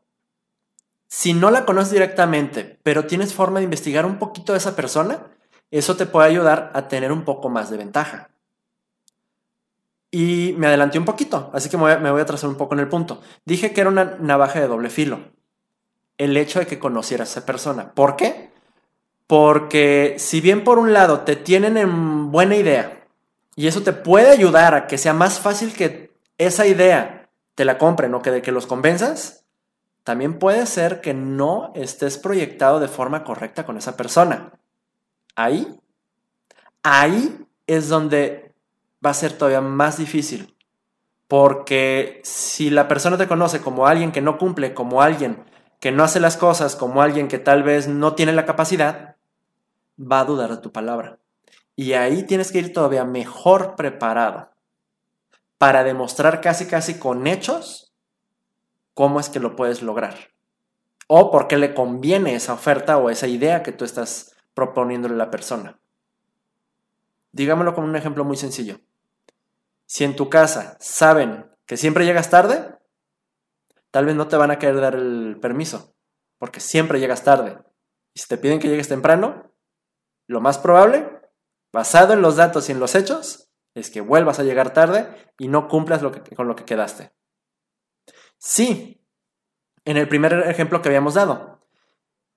Si 1.09 1.33
no 1.33 1.51
la 1.51 1.65
conoces 1.65 1.91
directamente, 1.93 2.79
pero 2.83 3.07
tienes 3.07 3.33
forma 3.33 3.59
de 3.59 3.65
investigar 3.65 4.05
un 4.05 4.19
poquito 4.19 4.53
de 4.53 4.59
esa 4.59 4.75
persona, 4.75 5.27
eso 5.71 5.95
te 5.95 6.05
puede 6.05 6.29
ayudar 6.29 6.71
a 6.73 6.87
tener 6.87 7.11
un 7.11 7.23
poco 7.25 7.49
más 7.49 7.69
de 7.69 7.77
ventaja. 7.77 8.29
Y 10.09 10.55
me 10.57 10.67
adelanté 10.67 10.97
un 10.97 11.05
poquito, 11.05 11.51
así 11.53 11.69
que 11.69 11.77
me 11.77 12.11
voy, 12.11 12.21
a, 12.21 12.25
trazar 12.25 12.49
un 12.49 12.55
poco 12.55 12.73
en 12.75 12.79
el 12.79 12.87
punto. 12.87 13.21
Dije 13.45 13.73
que 13.73 13.81
era 13.81 13.89
una 13.89 14.17
navaja 14.19 14.59
de 14.59 14.67
doble 14.67 14.89
filo. 14.89 15.19
El 16.17 16.37
hecho 16.37 16.59
de 16.59 16.67
que 16.67 16.79
conocieras 16.79 17.29
a 17.29 17.39
esa 17.39 17.45
persona. 17.45 17.91
¿Por 17.93 18.15
qué? 18.15 18.49
Porque 19.27 20.15
si 20.17 20.39
bien 20.39 20.63
por 20.63 20.79
un 20.79 20.93
lado 20.93 21.21
te 21.21 21.35
tienen 21.35 21.77
en 21.77 22.31
buena 22.31 22.55
idea 22.55 23.05
y 23.55 23.67
eso 23.67 23.83
te 23.83 23.91
puede 23.91 24.31
ayudar 24.31 24.73
a 24.73 24.87
que 24.87 24.97
sea 24.97 25.13
más 25.13 25.39
fácil 25.39 25.73
que 25.73 26.15
esa 26.37 26.65
idea 26.65 27.29
te 27.55 27.65
la 27.65 27.77
compren 27.77 28.13
o 28.13 28.21
que 28.21 28.31
de 28.31 28.41
que 28.41 28.51
los 28.51 28.67
convenzas, 28.67 29.43
también 30.03 30.39
puede 30.39 30.65
ser 30.67 31.01
que 31.01 31.13
no 31.13 31.73
estés 31.75 32.17
proyectado 32.17 32.79
de 32.79 32.87
forma 32.87 33.25
correcta 33.25 33.65
con 33.65 33.77
esa 33.77 33.97
persona. 33.97 34.53
Ahí, 35.35 35.79
ahí 36.81 37.45
es 37.67 37.89
donde 37.89 38.46
va 39.07 39.11
a 39.11 39.15
ser 39.15 39.33
todavía 39.33 39.61
más 39.61 39.97
difícil. 39.97 40.55
Porque 41.27 42.21
si 42.23 42.69
la 42.69 42.87
persona 42.87 43.17
te 43.17 43.27
conoce 43.27 43.61
como 43.61 43.87
alguien 43.87 44.11
que 44.11 44.21
no 44.21 44.37
cumple, 44.37 44.73
como 44.73 45.01
alguien 45.01 45.43
que 45.79 45.91
no 45.91 46.03
hace 46.03 46.19
las 46.19 46.37
cosas, 46.37 46.75
como 46.75 47.01
alguien 47.01 47.27
que 47.27 47.39
tal 47.39 47.63
vez 47.63 47.87
no 47.87 48.15
tiene 48.15 48.33
la 48.33 48.45
capacidad, 48.45 49.15
va 49.99 50.19
a 50.19 50.25
dudar 50.25 50.49
de 50.49 50.57
tu 50.57 50.71
palabra. 50.71 51.19
Y 51.75 51.93
ahí 51.93 52.23
tienes 52.23 52.51
que 52.51 52.59
ir 52.59 52.73
todavía 52.73 53.05
mejor 53.05 53.75
preparado 53.75 54.51
para 55.57 55.83
demostrar 55.83 56.41
casi 56.41 56.65
casi 56.65 56.99
con 56.99 57.27
hechos 57.27 57.93
cómo 58.93 59.19
es 59.19 59.29
que 59.29 59.39
lo 59.39 59.55
puedes 59.55 59.81
lograr. 59.81 60.15
O 61.07 61.31
por 61.31 61.47
qué 61.47 61.57
le 61.57 61.73
conviene 61.73 62.35
esa 62.35 62.53
oferta 62.53 62.97
o 62.97 63.09
esa 63.09 63.27
idea 63.27 63.63
que 63.63 63.71
tú 63.71 63.85
estás 63.85 64.35
proponiéndole 64.53 65.15
a 65.15 65.17
la 65.17 65.31
persona. 65.31 65.79
Digámoslo 67.31 67.75
con 67.75 67.83
un 67.83 67.95
ejemplo 67.95 68.25
muy 68.25 68.37
sencillo. 68.37 68.79
Si 69.87 70.03
en 70.03 70.15
tu 70.15 70.29
casa 70.29 70.77
saben 70.79 71.49
que 71.65 71.77
siempre 71.77 72.05
llegas 72.05 72.29
tarde, 72.29 72.77
tal 73.91 74.05
vez 74.05 74.15
no 74.15 74.27
te 74.27 74.35
van 74.35 74.51
a 74.51 74.59
querer 74.59 74.81
dar 74.81 74.95
el 74.95 75.39
permiso, 75.41 75.95
porque 76.37 76.59
siempre 76.59 76.99
llegas 76.99 77.23
tarde. 77.23 77.57
Y 78.13 78.19
si 78.19 78.27
te 78.27 78.37
piden 78.37 78.59
que 78.59 78.67
llegues 78.67 78.89
temprano, 78.89 79.53
lo 80.27 80.41
más 80.41 80.57
probable, 80.57 81.21
basado 81.73 82.13
en 82.13 82.21
los 82.21 82.35
datos 82.35 82.67
y 82.67 82.73
en 82.73 82.79
los 82.79 82.95
hechos, 82.95 83.49
es 83.75 83.89
que 83.89 84.01
vuelvas 84.01 84.39
a 84.39 84.43
llegar 84.43 84.73
tarde 84.73 85.07
y 85.37 85.47
no 85.47 85.67
cumplas 85.67 86.01
con 86.35 86.47
lo 86.47 86.55
que 86.55 86.65
quedaste. 86.65 87.13
Sí, 88.37 89.05
en 89.85 89.97
el 89.97 90.09
primer 90.09 90.33
ejemplo 90.49 90.81
que 90.81 90.89
habíamos 90.89 91.13
dado, 91.13 91.61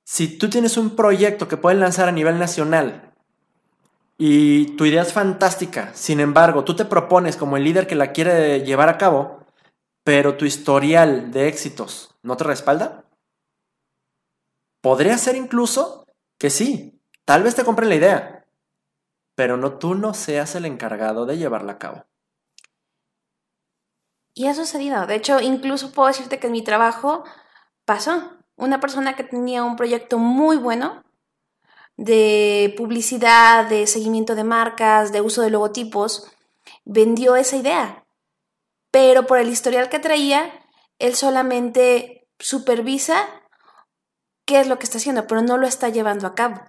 si 0.04 0.38
tú 0.38 0.48
tienes 0.48 0.76
un 0.76 0.96
proyecto 0.96 1.48
que 1.48 1.56
pueden 1.56 1.80
lanzar 1.80 2.08
a 2.08 2.12
nivel 2.12 2.38
nacional 2.38 3.09
y 4.20 4.76
tu 4.76 4.84
idea 4.84 5.02
es 5.02 5.12
fantástica, 5.12 5.92
sin 5.94 6.20
embargo, 6.20 6.62
tú 6.62 6.76
te 6.76 6.84
propones 6.84 7.36
como 7.36 7.56
el 7.56 7.64
líder 7.64 7.86
que 7.86 7.96
la 7.96 8.12
quiere 8.12 8.64
llevar 8.64 8.88
a 8.88 8.98
cabo, 8.98 9.46
pero 10.04 10.36
tu 10.36 10.44
historial 10.44 11.32
de 11.32 11.48
éxitos 11.48 12.14
no 12.22 12.36
te 12.36 12.44
respalda, 12.44 13.04
podría 14.80 15.18
ser 15.18 15.34
incluso 15.34 16.06
que 16.38 16.50
sí, 16.50 17.00
Tal 17.30 17.44
vez 17.44 17.54
te 17.54 17.64
compren 17.64 17.88
la 17.88 17.94
idea, 17.94 18.44
pero 19.36 19.56
no 19.56 19.78
tú 19.78 19.94
no 19.94 20.14
seas 20.14 20.56
el 20.56 20.64
encargado 20.64 21.26
de 21.26 21.38
llevarla 21.38 21.74
a 21.74 21.78
cabo. 21.78 22.04
Y 24.34 24.48
ha 24.48 24.54
sucedido. 24.54 25.06
De 25.06 25.14
hecho, 25.14 25.40
incluso 25.40 25.92
puedo 25.92 26.08
decirte 26.08 26.40
que 26.40 26.48
en 26.48 26.54
mi 26.54 26.64
trabajo 26.64 27.22
pasó. 27.84 28.32
Una 28.56 28.80
persona 28.80 29.14
que 29.14 29.22
tenía 29.22 29.62
un 29.62 29.76
proyecto 29.76 30.18
muy 30.18 30.56
bueno 30.56 31.04
de 32.00 32.72
publicidad, 32.78 33.68
de 33.68 33.86
seguimiento 33.86 34.34
de 34.34 34.42
marcas, 34.42 35.12
de 35.12 35.20
uso 35.20 35.42
de 35.42 35.50
logotipos, 35.50 36.32
vendió 36.86 37.36
esa 37.36 37.58
idea. 37.58 38.06
Pero 38.90 39.26
por 39.26 39.38
el 39.38 39.50
historial 39.50 39.90
que 39.90 39.98
traía, 39.98 40.50
él 40.98 41.14
solamente 41.14 42.26
supervisa 42.38 43.28
qué 44.46 44.60
es 44.60 44.66
lo 44.66 44.78
que 44.78 44.84
está 44.84 44.96
haciendo, 44.96 45.26
pero 45.26 45.42
no 45.42 45.58
lo 45.58 45.66
está 45.66 45.90
llevando 45.90 46.26
a 46.26 46.34
cabo. 46.34 46.62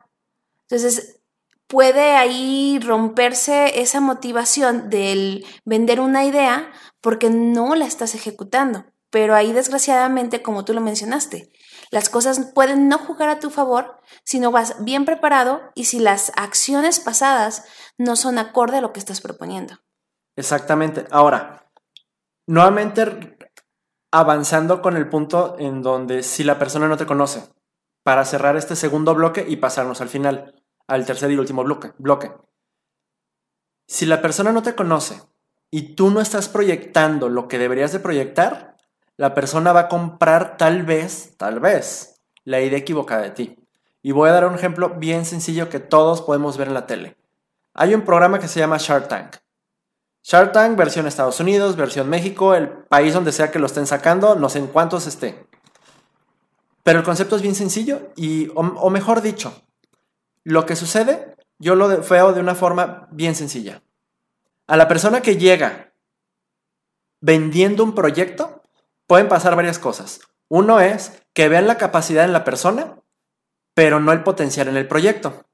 Entonces, 0.63 1.21
puede 1.67 2.17
ahí 2.17 2.77
romperse 2.83 3.79
esa 3.79 4.01
motivación 4.01 4.89
del 4.89 5.45
vender 5.63 6.01
una 6.01 6.25
idea 6.25 6.73
porque 6.99 7.29
no 7.29 7.75
la 7.75 7.85
estás 7.85 8.15
ejecutando. 8.15 8.83
Pero 9.09 9.33
ahí, 9.33 9.53
desgraciadamente, 9.53 10.41
como 10.41 10.65
tú 10.65 10.73
lo 10.73 10.81
mencionaste, 10.81 11.53
las 11.91 12.09
cosas 12.09 12.51
pueden 12.55 12.87
no 12.87 12.97
jugar 12.97 13.29
a 13.29 13.39
tu 13.39 13.49
favor 13.49 13.99
si 14.23 14.39
no 14.39 14.51
vas 14.51 14.83
bien 14.83 15.05
preparado 15.05 15.61
y 15.75 15.85
si 15.85 15.99
las 15.99 16.31
acciones 16.35 16.99
pasadas 16.99 17.65
no 17.97 18.15
son 18.15 18.37
acorde 18.37 18.77
a 18.77 18.81
lo 18.81 18.93
que 18.93 18.99
estás 18.99 19.21
proponiendo. 19.21 19.75
Exactamente. 20.35 21.05
Ahora, 21.11 21.69
nuevamente 22.47 23.37
avanzando 24.11 24.81
con 24.81 24.97
el 24.97 25.09
punto 25.09 25.55
en 25.59 25.81
donde 25.81 26.23
si 26.23 26.43
la 26.43 26.57
persona 26.57 26.87
no 26.87 26.97
te 26.97 27.05
conoce, 27.05 27.43
para 28.03 28.25
cerrar 28.25 28.55
este 28.57 28.75
segundo 28.75 29.13
bloque 29.13 29.45
y 29.47 29.57
pasarnos 29.57 30.01
al 30.01 30.09
final 30.09 30.55
al 30.87 31.05
tercer 31.05 31.31
y 31.31 31.37
último 31.37 31.63
bloque, 31.63 31.93
bloque. 31.97 32.33
Si 33.87 34.05
la 34.05 34.21
persona 34.21 34.51
no 34.51 34.63
te 34.63 34.75
conoce 34.75 35.21
y 35.69 35.95
tú 35.95 36.09
no 36.09 36.19
estás 36.19 36.49
proyectando 36.49 37.29
lo 37.29 37.47
que 37.47 37.57
deberías 37.57 37.93
de 37.93 37.99
proyectar, 37.99 38.70
la 39.21 39.35
persona 39.35 39.71
va 39.71 39.81
a 39.81 39.87
comprar 39.87 40.57
tal 40.57 40.81
vez, 40.81 41.35
tal 41.37 41.59
vez, 41.59 42.23
la 42.43 42.59
idea 42.59 42.79
equivocada 42.79 43.21
de 43.21 43.29
ti. 43.29 43.55
Y 44.01 44.13
voy 44.13 44.27
a 44.27 44.31
dar 44.31 44.47
un 44.47 44.55
ejemplo 44.55 44.95
bien 44.97 45.25
sencillo 45.25 45.69
que 45.69 45.79
todos 45.79 46.23
podemos 46.23 46.57
ver 46.57 46.69
en 46.69 46.73
la 46.73 46.87
tele. 46.87 47.15
Hay 47.75 47.93
un 47.93 48.01
programa 48.01 48.39
que 48.39 48.47
se 48.47 48.59
llama 48.59 48.79
Shark 48.79 49.09
Tank. 49.09 49.35
Shark 50.23 50.53
Tank, 50.53 50.75
versión 50.75 51.05
Estados 51.05 51.39
Unidos, 51.39 51.75
versión 51.75 52.09
México, 52.09 52.55
el 52.55 52.67
país 52.67 53.13
donde 53.13 53.31
sea 53.31 53.51
que 53.51 53.59
lo 53.59 53.67
estén 53.67 53.85
sacando, 53.85 54.33
no 54.33 54.49
sé 54.49 54.57
en 54.57 54.65
cuántos 54.65 55.05
esté. 55.05 55.45
Pero 56.81 56.97
el 56.97 57.05
concepto 57.05 57.35
es 57.35 57.43
bien 57.43 57.53
sencillo 57.53 58.09
y, 58.15 58.49
o 58.55 58.89
mejor 58.89 59.21
dicho, 59.21 59.53
lo 60.43 60.65
que 60.65 60.75
sucede, 60.75 61.35
yo 61.59 61.75
lo 61.75 61.89
veo 61.89 62.33
de 62.33 62.39
una 62.39 62.55
forma 62.55 63.07
bien 63.11 63.35
sencilla. 63.35 63.83
A 64.65 64.77
la 64.77 64.87
persona 64.87 65.21
que 65.21 65.37
llega 65.37 65.93
vendiendo 67.19 67.83
un 67.83 67.93
proyecto, 67.93 68.60
pueden 69.11 69.27
pasar 69.27 69.57
varias 69.57 69.77
cosas. 69.77 70.21
Uno 70.47 70.79
es 70.79 71.21
que 71.33 71.49
vean 71.49 71.67
la 71.67 71.77
capacidad 71.77 72.23
en 72.23 72.31
la 72.31 72.45
persona, 72.45 72.97
pero 73.73 73.99
no 73.99 74.13
el 74.13 74.23
potencial 74.23 74.69
en 74.69 74.77
el 74.77 74.87
proyecto. 74.87 75.49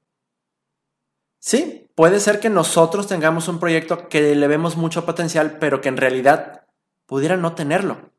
Sí, 1.40 1.90
puede 1.96 2.20
ser 2.20 2.38
que 2.38 2.50
nosotros 2.50 3.08
tengamos 3.08 3.48
un 3.48 3.58
proyecto 3.58 4.08
que 4.08 4.36
le 4.36 4.46
vemos 4.46 4.76
mucho 4.76 5.04
potencial, 5.04 5.58
pero 5.58 5.80
que 5.80 5.88
en 5.88 5.96
realidad 5.96 6.68
pudiera 7.04 7.36
no 7.36 7.56
tenerlo. 7.56 8.12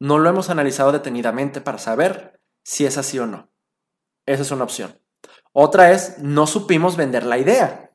No 0.00 0.18
lo 0.18 0.30
hemos 0.30 0.48
analizado 0.48 0.92
detenidamente 0.92 1.60
para 1.60 1.76
saber 1.76 2.40
si 2.64 2.86
es 2.86 2.96
así 2.96 3.18
o 3.18 3.26
no. 3.26 3.50
Esa 4.24 4.44
es 4.44 4.50
una 4.50 4.64
opción. 4.64 4.98
Otra 5.52 5.90
es, 5.90 6.20
no 6.20 6.46
supimos 6.46 6.96
vender 6.96 7.26
la 7.26 7.36
idea, 7.36 7.92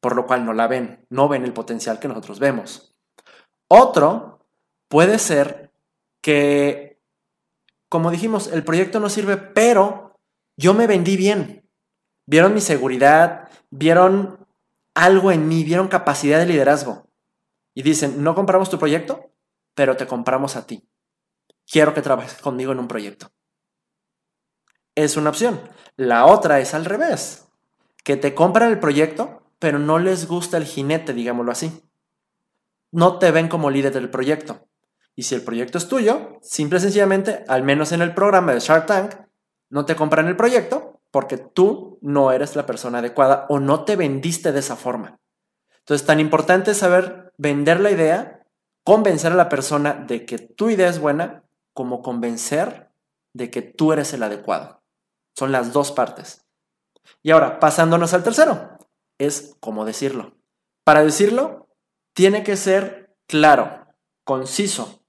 por 0.00 0.16
lo 0.16 0.26
cual 0.26 0.46
no 0.46 0.54
la 0.54 0.68
ven, 0.68 1.04
no 1.10 1.28
ven 1.28 1.44
el 1.44 1.52
potencial 1.52 1.98
que 1.98 2.08
nosotros 2.08 2.38
vemos. 2.38 2.96
Otro 3.68 4.33
puede 4.94 5.18
ser 5.18 5.72
que, 6.20 7.02
como 7.88 8.12
dijimos, 8.12 8.46
el 8.46 8.62
proyecto 8.62 9.00
no 9.00 9.08
sirve, 9.08 9.36
pero 9.36 10.20
yo 10.56 10.72
me 10.72 10.86
vendí 10.86 11.16
bien. 11.16 11.68
Vieron 12.26 12.54
mi 12.54 12.60
seguridad, 12.60 13.48
vieron 13.70 14.46
algo 14.94 15.32
en 15.32 15.48
mí, 15.48 15.64
vieron 15.64 15.88
capacidad 15.88 16.38
de 16.38 16.46
liderazgo. 16.46 17.08
Y 17.74 17.82
dicen, 17.82 18.22
no 18.22 18.36
compramos 18.36 18.70
tu 18.70 18.78
proyecto, 18.78 19.32
pero 19.74 19.96
te 19.96 20.06
compramos 20.06 20.54
a 20.54 20.64
ti. 20.64 20.88
Quiero 21.66 21.92
que 21.92 22.00
trabajes 22.00 22.40
conmigo 22.40 22.70
en 22.70 22.78
un 22.78 22.86
proyecto. 22.86 23.32
Es 24.94 25.16
una 25.16 25.30
opción. 25.30 25.60
La 25.96 26.26
otra 26.26 26.60
es 26.60 26.72
al 26.72 26.84
revés, 26.84 27.48
que 28.04 28.16
te 28.16 28.32
compran 28.32 28.70
el 28.70 28.78
proyecto, 28.78 29.42
pero 29.58 29.80
no 29.80 29.98
les 29.98 30.28
gusta 30.28 30.56
el 30.56 30.66
jinete, 30.66 31.14
digámoslo 31.14 31.50
así. 31.50 31.82
No 32.92 33.18
te 33.18 33.32
ven 33.32 33.48
como 33.48 33.70
líder 33.72 33.92
del 33.92 34.08
proyecto. 34.08 34.68
Y 35.16 35.22
si 35.22 35.34
el 35.34 35.42
proyecto 35.42 35.78
es 35.78 35.88
tuyo, 35.88 36.38
simple 36.42 36.78
y 36.78 36.82
sencillamente, 36.82 37.44
al 37.48 37.62
menos 37.62 37.92
en 37.92 38.02
el 38.02 38.14
programa 38.14 38.52
de 38.52 38.60
Shark 38.60 38.86
Tank, 38.86 39.14
no 39.70 39.84
te 39.84 39.96
compran 39.96 40.26
el 40.26 40.36
proyecto 40.36 41.00
porque 41.10 41.36
tú 41.36 41.98
no 42.00 42.32
eres 42.32 42.56
la 42.56 42.66
persona 42.66 42.98
adecuada 42.98 43.46
o 43.48 43.60
no 43.60 43.84
te 43.84 43.94
vendiste 43.94 44.50
de 44.50 44.58
esa 44.58 44.74
forma. 44.74 45.20
Entonces, 45.78 46.06
tan 46.06 46.18
importante 46.18 46.72
es 46.72 46.78
saber 46.78 47.32
vender 47.36 47.78
la 47.78 47.90
idea, 47.90 48.44
convencer 48.82 49.32
a 49.32 49.36
la 49.36 49.48
persona 49.48 49.92
de 49.94 50.26
que 50.26 50.38
tu 50.38 50.70
idea 50.70 50.88
es 50.88 50.98
buena, 50.98 51.44
como 51.72 52.02
convencer 52.02 52.90
de 53.32 53.50
que 53.50 53.62
tú 53.62 53.92
eres 53.92 54.12
el 54.12 54.22
adecuado. 54.22 54.82
Son 55.36 55.52
las 55.52 55.72
dos 55.72 55.92
partes. 55.92 56.44
Y 57.22 57.30
ahora, 57.30 57.60
pasándonos 57.60 58.14
al 58.14 58.24
tercero, 58.24 58.78
es 59.18 59.56
cómo 59.60 59.84
decirlo. 59.84 60.34
Para 60.84 61.04
decirlo, 61.04 61.68
tiene 62.12 62.42
que 62.42 62.56
ser 62.56 63.14
claro, 63.26 63.86
conciso, 64.24 65.03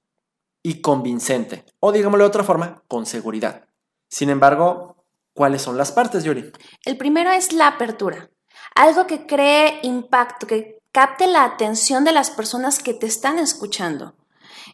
y 0.65 0.81
convincente. 0.81 1.63
O 1.79 1.91
digámoslo 1.91 2.23
de 2.23 2.29
otra 2.29 2.43
forma, 2.43 2.81
con 2.87 3.05
seguridad. 3.05 3.65
Sin 4.07 4.31
embargo, 4.31 4.95
¿cuáles 5.35 5.61
son 5.61 5.77
las 5.77 5.91
partes, 5.91 6.23
Yuri? 6.23 6.51
El 6.83 6.97
primero 6.97 7.29
es 7.29 7.53
la 7.53 7.67
apertura. 7.67 8.31
Algo 8.73 9.05
que 9.05 9.27
cree 9.27 9.77
impacto, 9.83 10.47
que 10.47 10.79
capte 10.91 11.27
la 11.27 11.43
atención 11.43 12.03
de 12.03 12.13
las 12.13 12.31
personas 12.31 12.79
que 12.79 12.95
te 12.95 13.05
están 13.05 13.37
escuchando. 13.37 14.15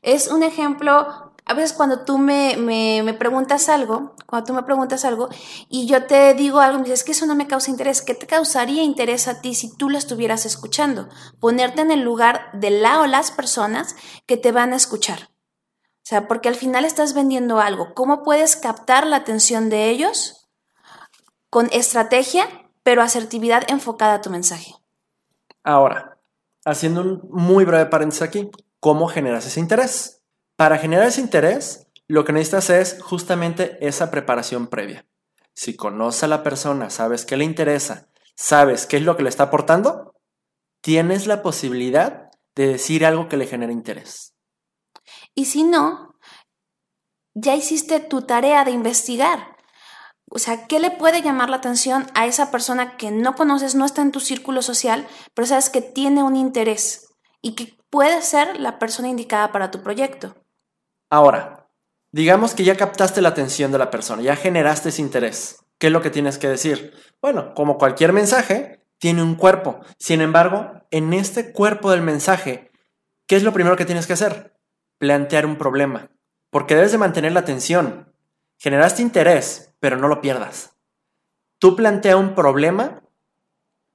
Es 0.01 0.29
un 0.29 0.43
ejemplo, 0.43 1.33
a 1.43 1.53
veces 1.53 1.73
cuando 1.73 2.05
tú 2.05 2.17
me, 2.17 2.55
me, 2.55 3.13
preguntas 3.13 3.67
algo, 3.67 4.15
cuando 4.27 4.45
tú 4.45 4.53
me 4.53 4.63
preguntas 4.63 5.03
algo 5.03 5.27
y 5.67 5.87
yo 5.87 6.05
te 6.05 6.33
digo 6.35 6.61
algo, 6.61 6.77
me 6.77 6.85
dices 6.85 7.03
que 7.03 7.11
eso 7.11 7.25
no 7.25 7.35
me 7.35 7.47
causa 7.47 7.69
interés. 7.69 8.01
¿Qué 8.01 8.15
te 8.15 8.27
causaría 8.27 8.81
interés 8.81 9.27
a 9.27 9.41
ti 9.41 9.55
si 9.55 9.75
tú 9.75 9.89
lo 9.89 9.97
estuvieras 9.97 10.45
escuchando? 10.45 11.09
Ponerte 11.41 11.81
en 11.81 11.91
el 11.91 11.99
lugar 11.99 12.49
de 12.53 12.69
la 12.69 13.01
o 13.01 13.07
las 13.07 13.31
personas 13.31 13.97
que 14.25 14.37
te 14.37 14.53
van 14.53 14.71
a 14.71 14.77
escuchar. 14.77 15.31
O 16.01 16.07
sea, 16.11 16.27
porque 16.27 16.49
al 16.49 16.55
final 16.55 16.83
estás 16.83 17.13
vendiendo 17.13 17.59
algo. 17.59 17.93
¿Cómo 17.93 18.23
puedes 18.23 18.55
captar 18.55 19.05
la 19.05 19.17
atención 19.17 19.69
de 19.69 19.89
ellos? 19.89 20.49
Con 21.49 21.69
estrategia, 21.71 22.47
pero 22.83 23.01
asertividad 23.01 23.63
enfocada 23.67 24.15
a 24.15 24.21
tu 24.21 24.31
mensaje. 24.31 24.73
Ahora, 25.63 26.17
haciendo 26.65 27.01
un 27.01 27.21
muy 27.29 27.65
breve 27.65 27.85
paréntesis 27.85 28.23
aquí, 28.23 28.49
¿cómo 28.79 29.07
generas 29.07 29.45
ese 29.45 29.59
interés? 29.59 30.23
Para 30.55 30.79
generar 30.79 31.07
ese 31.07 31.21
interés, 31.21 31.87
lo 32.07 32.25
que 32.25 32.33
necesitas 32.33 32.69
es 32.71 33.01
justamente 33.01 33.77
esa 33.85 34.09
preparación 34.11 34.67
previa. 34.67 35.05
Si 35.53 35.75
conoces 35.75 36.23
a 36.23 36.27
la 36.27 36.43
persona, 36.43 36.89
sabes 36.89 37.25
qué 37.25 37.37
le 37.37 37.45
interesa, 37.45 38.09
sabes 38.35 38.85
qué 38.85 38.97
es 38.97 39.03
lo 39.03 39.15
que 39.15 39.23
le 39.23 39.29
está 39.29 39.43
aportando, 39.43 40.13
tienes 40.81 41.27
la 41.27 41.43
posibilidad 41.43 42.31
de 42.55 42.67
decir 42.67 43.05
algo 43.05 43.29
que 43.29 43.37
le 43.37 43.47
genere 43.47 43.71
interés. 43.71 44.30
Y 45.35 45.45
si 45.45 45.63
no, 45.63 46.15
ya 47.33 47.55
hiciste 47.55 47.99
tu 47.99 48.23
tarea 48.23 48.65
de 48.65 48.71
investigar. 48.71 49.55
O 50.29 50.39
sea, 50.39 50.65
¿qué 50.67 50.79
le 50.79 50.91
puede 50.91 51.21
llamar 51.21 51.49
la 51.49 51.57
atención 51.57 52.07
a 52.13 52.25
esa 52.25 52.51
persona 52.51 52.95
que 52.95 53.11
no 53.11 53.35
conoces, 53.35 53.75
no 53.75 53.85
está 53.85 54.01
en 54.01 54.11
tu 54.11 54.19
círculo 54.19 54.61
social, 54.61 55.07
pero 55.33 55.45
sabes 55.45 55.69
que 55.69 55.81
tiene 55.81 56.23
un 56.23 56.35
interés 56.35 57.09
y 57.41 57.55
que 57.55 57.77
puede 57.89 58.21
ser 58.21 58.59
la 58.59 58.79
persona 58.79 59.09
indicada 59.09 59.51
para 59.51 59.71
tu 59.71 59.83
proyecto? 59.83 60.35
Ahora, 61.09 61.69
digamos 62.13 62.55
que 62.55 62.63
ya 62.63 62.77
captaste 62.77 63.21
la 63.21 63.29
atención 63.29 63.71
de 63.73 63.77
la 63.77 63.91
persona, 63.91 64.21
ya 64.21 64.37
generaste 64.37 64.89
ese 64.89 65.01
interés. 65.01 65.65
¿Qué 65.77 65.87
es 65.87 65.93
lo 65.93 66.01
que 66.01 66.11
tienes 66.11 66.37
que 66.37 66.47
decir? 66.47 66.93
Bueno, 67.21 67.53
como 67.53 67.77
cualquier 67.77 68.13
mensaje, 68.13 68.85
tiene 68.99 69.23
un 69.23 69.35
cuerpo. 69.35 69.81
Sin 69.97 70.21
embargo, 70.21 70.71
en 70.91 71.11
este 71.11 71.51
cuerpo 71.51 71.91
del 71.91 72.03
mensaje, 72.03 72.71
¿qué 73.27 73.35
es 73.35 73.43
lo 73.43 73.51
primero 73.51 73.75
que 73.75 73.85
tienes 73.85 74.07
que 74.07 74.13
hacer? 74.13 74.55
Plantear 75.01 75.47
un 75.47 75.55
problema, 75.55 76.11
porque 76.51 76.75
debes 76.75 76.91
de 76.91 76.99
mantener 76.99 77.31
la 77.31 77.39
atención. 77.39 78.13
Generaste 78.59 79.01
interés, 79.01 79.73
pero 79.79 79.97
no 79.97 80.07
lo 80.07 80.21
pierdas. 80.21 80.75
Tú 81.57 81.75
plantea 81.75 82.17
un 82.17 82.35
problema 82.35 83.01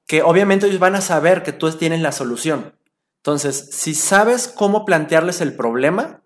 que 0.08 0.25
obviamente 0.25 0.66
ellos 0.66 0.80
van 0.80 0.96
a 0.96 1.00
saber 1.00 1.44
que 1.44 1.52
tú 1.52 1.70
tienes 1.70 2.00
la 2.00 2.10
solución. 2.10 2.76
Entonces, 3.18 3.68
si 3.70 3.94
sabes 3.94 4.48
cómo 4.48 4.84
plantearles 4.84 5.40
el 5.40 5.54
problema, 5.54 6.25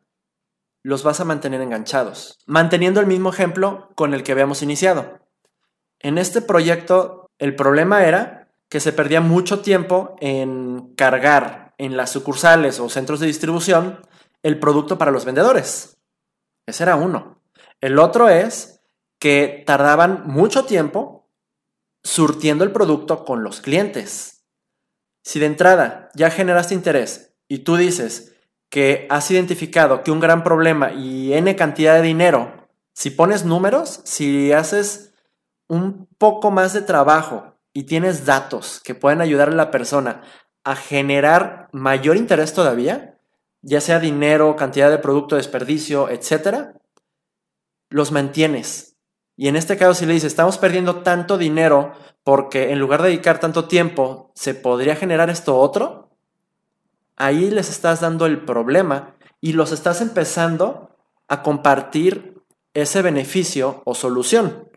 los 0.83 1.03
vas 1.03 1.21
a 1.21 1.27
mantener 1.27 1.61
enganchados. 1.61 2.39
Manteniendo 2.47 3.01
el 3.01 3.07
mismo 3.07 3.29
ejemplo 3.29 3.91
con 3.97 4.15
el 4.15 4.23
que 4.23 4.33
habíamos 4.33 4.63
iniciado. 4.63 5.19
En 5.99 6.17
este 6.17 6.41
proyecto, 6.41 7.29
el 7.39 7.55
problema 7.55 8.07
era 8.07 8.49
que 8.71 8.81
se 8.81 8.95
perdía 8.95 9.21
mucho 9.21 9.61
tiempo 9.61 10.17
en 10.21 10.95
cargar 10.95 11.75
en 11.77 11.99
las 11.99 12.13
sucursales 12.13 12.81
o 12.81 12.89
centros 12.89 13.21
de 13.21 13.27
distribución 13.27 14.01
el 14.43 14.59
producto 14.59 14.99
para 14.99 15.11
los 15.11 15.25
vendedores. 15.25 15.99
Ese 16.67 16.83
era 16.83 16.97
uno. 16.97 17.43
El 17.81 17.99
otro 17.99 18.29
es 18.29 18.81
que 19.19 19.63
tardaban 19.67 20.27
mucho 20.27 20.65
tiempo 20.65 21.29
surtiendo 22.03 22.65
el 22.65 22.73
producto 22.73 23.25
con 23.25 23.43
los 23.43 23.61
clientes. 23.61 24.45
Si 25.23 25.39
de 25.39 25.47
entrada 25.47 26.11
ya 26.15 26.31
generaste 26.31 26.75
interés 26.75 27.35
y 27.47 27.59
tú 27.59 27.77
dices 27.77 28.35
que 28.71 29.07
has 29.11 29.31
identificado 29.31 30.03
que 30.03 30.11
un 30.11 30.21
gran 30.21 30.43
problema 30.45 30.93
y 30.93 31.35
n 31.35 31.55
cantidad 31.57 31.97
de 31.97 32.03
dinero, 32.03 32.69
si 32.95 33.11
pones 33.11 33.45
números, 33.45 34.01
si 34.05 34.53
haces 34.53 35.13
un 35.69 36.07
poco 36.19 36.51
más 36.51 36.73
de 36.73 36.83
trabajo 36.83 37.55
y 37.73 37.85
tienes 37.85 38.25
datos 38.25 38.81
que 38.83 38.95
pueden 38.95 39.21
ayudar 39.21 39.49
a 39.49 39.55
la 39.55 39.71
persona 39.71 40.23
a 40.65 40.77
generar 40.77 41.69
mayor 41.73 42.17
interés 42.17 42.53
todavía, 42.53 43.20
ya 43.63 43.81
sea 43.81 43.99
dinero, 43.99 44.57
cantidad 44.57 44.91
de 44.91 44.99
producto, 44.99 45.37
desperdicio, 45.37 46.09
etcétera, 46.09 46.75
los 47.89 48.13
mantienes. 48.13 48.97
Y 49.37 49.49
en 49.49 49.57
este 49.57 49.77
caso, 49.77 49.95
si 49.95 50.07
le 50.07 50.15
dices, 50.15 50.33
estamos 50.33 50.59
perdiendo 50.59 51.03
tanto 51.03 51.39
dinero 51.39 51.93
porque 52.23 52.71
en 52.71 52.79
lugar 52.79 53.03
de 53.03 53.09
dedicar 53.09 53.41
tanto 53.41 53.67
tiempo, 53.67 54.31
se 54.35 54.55
podría 54.55 54.97
generar 54.97 55.31
esto 55.31 55.59
otro, 55.59 56.11
ahí 57.17 57.51
les 57.51 57.71
estás 57.71 58.01
dando 58.01 58.27
el 58.27 58.45
problema 58.45 59.17
y 59.41 59.53
los 59.53 59.73
estás 59.73 60.01
empezando 60.01 60.97
a 61.29 61.43
compartir 61.43 62.43
ese 62.75 63.03
beneficio 63.03 63.83
o 63.85 63.95
solución, 63.95 64.69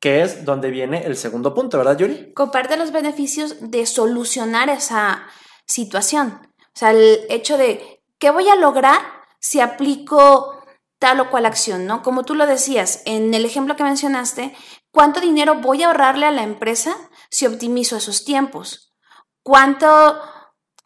que 0.00 0.22
es 0.22 0.44
donde 0.44 0.70
viene 0.70 1.04
el 1.04 1.16
segundo 1.16 1.54
punto, 1.54 1.78
¿verdad, 1.78 1.98
Yuri? 1.98 2.32
Comparte 2.34 2.76
los 2.76 2.92
beneficios 2.92 3.56
de 3.60 3.84
solucionar 3.86 4.68
esa 4.68 5.26
situación. 5.66 6.40
O 6.58 6.78
sea, 6.78 6.92
el 6.92 7.20
hecho 7.28 7.58
de 7.58 7.97
¿Qué 8.18 8.30
voy 8.30 8.48
a 8.48 8.56
lograr 8.56 9.00
si 9.40 9.60
aplico 9.60 10.62
tal 10.98 11.20
o 11.20 11.30
cual 11.30 11.46
acción? 11.46 11.86
¿no? 11.86 12.02
Como 12.02 12.24
tú 12.24 12.34
lo 12.34 12.46
decías, 12.46 13.02
en 13.04 13.32
el 13.34 13.44
ejemplo 13.44 13.76
que 13.76 13.84
mencionaste, 13.84 14.54
¿cuánto 14.90 15.20
dinero 15.20 15.56
voy 15.56 15.82
a 15.82 15.88
ahorrarle 15.88 16.26
a 16.26 16.32
la 16.32 16.42
empresa 16.42 16.96
si 17.30 17.46
optimizo 17.46 17.96
esos 17.96 18.24
tiempos? 18.24 18.94
¿Cuánto, 19.42 20.20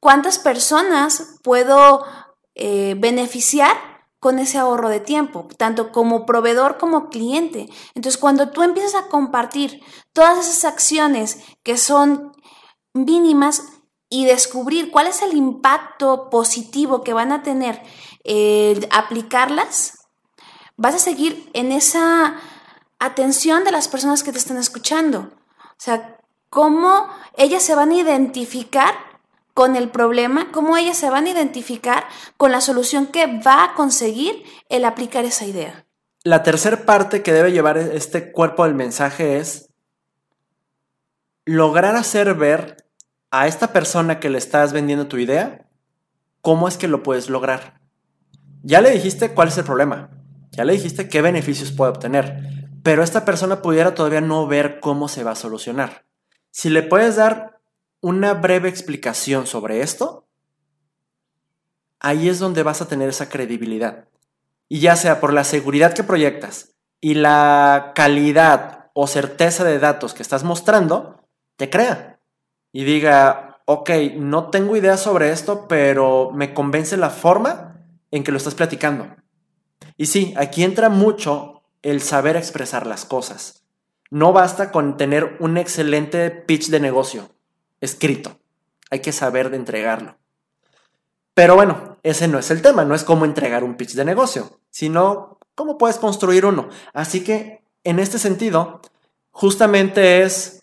¿Cuántas 0.01 0.38
personas 0.38 1.38
puedo 1.42 2.05
eh, 2.55 2.95
beneficiar 2.99 3.92
con 4.23 4.38
ese 4.38 4.57
ahorro 4.57 4.88
de 4.88 5.01
tiempo, 5.01 5.49
tanto 5.59 5.90
como 5.90 6.27
proveedor 6.27 6.79
como 6.79 7.09
cliente. 7.09 7.68
Entonces, 7.97 8.21
cuando 8.21 8.51
tú 8.51 8.62
empiezas 8.62 8.95
a 8.95 9.09
compartir 9.09 9.83
todas 10.12 10.38
esas 10.47 10.64
acciones 10.64 11.42
que 11.64 11.77
son 11.77 12.31
mínimas, 12.95 13.71
y 14.12 14.27
descubrir 14.27 14.90
cuál 14.90 15.07
es 15.07 15.22
el 15.22 15.35
impacto 15.35 16.29
positivo 16.29 17.03
que 17.03 17.14
van 17.14 17.33
a 17.33 17.42
tener 17.42 17.81
eh, 18.25 18.87
aplicarlas, 18.90 20.01
vas 20.77 20.94
a 20.94 20.98
seguir 20.98 21.48
en 21.55 21.72
esa 21.72 22.37
atención 22.98 23.64
de 23.64 23.72
las 23.72 23.88
personas 23.88 24.22
que 24.22 24.31
te 24.31 24.37
están 24.37 24.59
escuchando. 24.59 25.31
O 25.59 25.79
sea, 25.79 26.18
cómo 26.51 27.09
ellas 27.38 27.62
se 27.62 27.75
van 27.75 27.90
a 27.90 27.94
identificar 27.94 28.94
con 29.55 29.77
el 29.77 29.88
problema, 29.88 30.53
cómo 30.53 30.77
ellas 30.77 30.98
se 30.98 31.09
van 31.09 31.25
a 31.25 31.31
identificar 31.31 32.05
con 32.37 32.53
la 32.53 32.61
solución 32.61 33.07
que 33.07 33.40
va 33.40 33.64
a 33.64 33.75
conseguir 33.75 34.44
el 34.68 34.85
aplicar 34.85 35.25
esa 35.25 35.46
idea. 35.46 35.87
La 36.22 36.42
tercera 36.42 36.85
parte 36.85 37.22
que 37.22 37.33
debe 37.33 37.53
llevar 37.53 37.79
este 37.79 38.31
cuerpo 38.31 38.64
del 38.64 38.75
mensaje 38.75 39.38
es 39.38 39.70
lograr 41.46 41.96
hacer 41.96 42.35
ver 42.35 42.77
a 43.33 43.47
esta 43.47 43.73
persona 43.73 44.21
que 44.21 44.29
le 44.29 44.37
estás 44.37 44.75
vendiendo 44.75 45.09
tu 45.09 45.16
idea, 45.16 45.66
¿cómo 46.42 46.68
es 46.68 46.77
que 46.77 46.87
lo 46.87 47.03
puedes 47.03 47.31
lograr? 47.31 47.81
Ya 48.62 48.83
le 48.83 48.90
dijiste 48.90 49.33
cuál 49.33 49.49
es 49.49 49.57
el 49.57 49.64
problema, 49.64 50.11
ya 50.51 50.66
le 50.66 50.75
dijiste 50.75 51.09
qué 51.09 51.23
beneficios 51.23 51.73
puede 51.73 51.92
obtener, 51.92 52.68
pero 52.83 53.03
esta 53.03 53.25
persona 53.25 53.62
pudiera 53.62 53.95
todavía 53.95 54.21
no 54.21 54.47
ver 54.47 54.81
cómo 54.81 55.09
se 55.09 55.25
va 55.25 55.31
a 55.31 55.37
solucionar. 55.37 56.05
Si 56.51 56.68
le 56.68 56.83
puedes 56.83 57.16
dar 57.16 57.59
una 58.03 58.35
breve 58.35 58.68
explicación 58.68 59.47
sobre 59.47 59.81
esto, 59.81 60.29
ahí 62.01 62.29
es 62.29 62.38
donde 62.38 62.62
vas 62.62 62.83
a 62.83 62.88
tener 62.88 63.09
esa 63.09 63.31
credibilidad. 63.31 64.09
Y 64.68 64.81
ya 64.81 64.95
sea 64.95 65.21
por 65.21 65.33
la 65.33 65.45
seguridad 65.45 65.95
que 65.95 66.05
proyectas 66.05 66.75
y 67.01 67.14
la 67.14 67.92
calidad 67.95 68.90
o 68.92 69.07
certeza 69.07 69.64
de 69.64 69.79
datos 69.79 70.12
que 70.12 70.23
estás 70.23 70.45
mostrando, 70.45 71.27
te 71.57 71.71
crea 71.71 72.12
y 72.72 72.85
diga, 72.85 73.61
ok, 73.66 73.90
no 74.16 74.50
tengo 74.50 74.76
idea 74.76 74.96
sobre 74.96 75.30
esto, 75.30 75.68
pero 75.68 76.30
me 76.32 76.54
convence 76.54 76.96
la 76.96 77.11
forma 77.11 77.80
en 78.11 78.24
que 78.24 78.32
lo 78.32 78.38
estás 78.38 78.54
platicando. 78.54 79.14
Y 79.96 80.06
sí, 80.06 80.35
aquí 80.37 80.64
entra 80.64 80.88
mucho 80.88 81.62
el 81.82 82.00
saber 82.00 82.37
expresar 82.37 82.87
las 82.87 83.04
cosas. 83.04 83.64
No 84.11 84.32
basta 84.32 84.70
con 84.70 84.96
tener 84.96 85.37
un 85.40 85.56
excelente 85.56 86.30
pitch 86.30 86.68
de 86.68 86.80
negocio 86.80 87.30
escrito. 87.80 88.38
Hay 88.90 89.00
que 89.00 89.12
saber 89.12 89.50
de 89.50 89.56
entregarlo. 89.56 90.16
Pero 91.35 91.56
bueno, 91.56 91.98
ese 92.02 92.28
no 92.28 92.38
es 92.38 92.50
el 92.50 92.62
tema, 92.62 92.85
no 92.85 92.94
es 92.94 93.04
cómo 93.04 93.24
entregar 93.24 93.64
un 93.64 93.76
pitch 93.76 93.94
de 93.94 94.04
negocio, 94.04 94.61
sino 94.70 95.38
cómo 95.54 95.78
puedes 95.78 95.96
construir 95.96 96.44
uno. 96.44 96.68
Así 96.92 97.24
que, 97.24 97.62
en 97.85 97.98
este 97.98 98.18
sentido, 98.18 98.82
justamente 99.30 100.22
es 100.22 100.62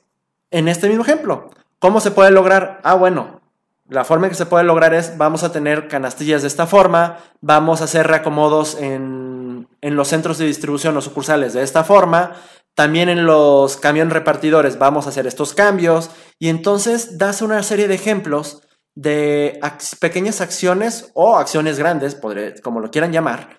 en 0.52 0.68
este 0.68 0.88
mismo 0.88 1.04
ejemplo. 1.04 1.50
¿Cómo 1.80 2.02
se 2.02 2.12
puede 2.12 2.32
lograr? 2.32 2.82
Ah, 2.84 2.96
bueno, 2.96 3.42
la 3.88 4.04
forma 4.04 4.28
en 4.28 4.32
que 4.32 4.38
se 4.38 4.46
puede 4.46 4.64
lograr 4.64 4.94
es, 4.94 5.18
vamos 5.18 5.44
a 5.44 5.52
tener 5.52 5.88
canastillas 5.88 6.42
de 6.42 6.48
esta 6.48 6.68
forma, 6.68 7.18
vamos 7.42 7.82
a 7.82 7.86
hacer 7.86 8.06
reacomodos 8.06 8.76
en, 8.76 9.68
en 9.82 9.96
los 9.96 10.10
centros 10.10 10.38
de 10.38 10.46
distribución 10.46 10.96
o 10.98 11.02
sucursales 11.02 11.54
de 11.54 11.64
esta 11.64 11.84
forma, 11.84 12.36
también 12.76 13.10
en 13.10 13.26
los 13.26 13.78
camiones 13.78 14.14
repartidores 14.14 14.78
vamos 14.78 15.06
a 15.06 15.10
hacer 15.10 15.28
estos 15.28 15.54
cambios 15.54 16.12
y 16.38 16.50
entonces 16.50 17.18
das 17.18 17.42
una 17.42 17.64
serie 17.64 17.88
de 17.88 17.96
ejemplos 17.96 18.62
de 18.96 19.60
pequeñas 20.00 20.42
acciones 20.42 21.12
o 21.14 21.38
acciones 21.38 21.80
grandes, 21.80 22.18
como 22.62 22.80
lo 22.80 22.92
quieran 22.92 23.12
llamar, 23.12 23.58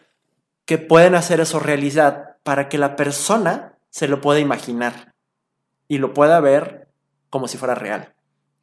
que 0.64 0.78
pueden 0.78 1.14
hacer 1.14 1.40
eso 1.40 1.59
realidad 1.59 2.37
para 2.42 2.68
que 2.68 2.78
la 2.78 2.96
persona 2.96 3.78
se 3.90 4.09
lo 4.09 4.20
pueda 4.20 4.40
imaginar 4.40 5.14
y 5.88 5.98
lo 5.98 6.14
pueda 6.14 6.40
ver 6.40 6.80
como 7.31 7.49
si 7.49 7.57
fuera 7.57 7.75
real 7.75 8.14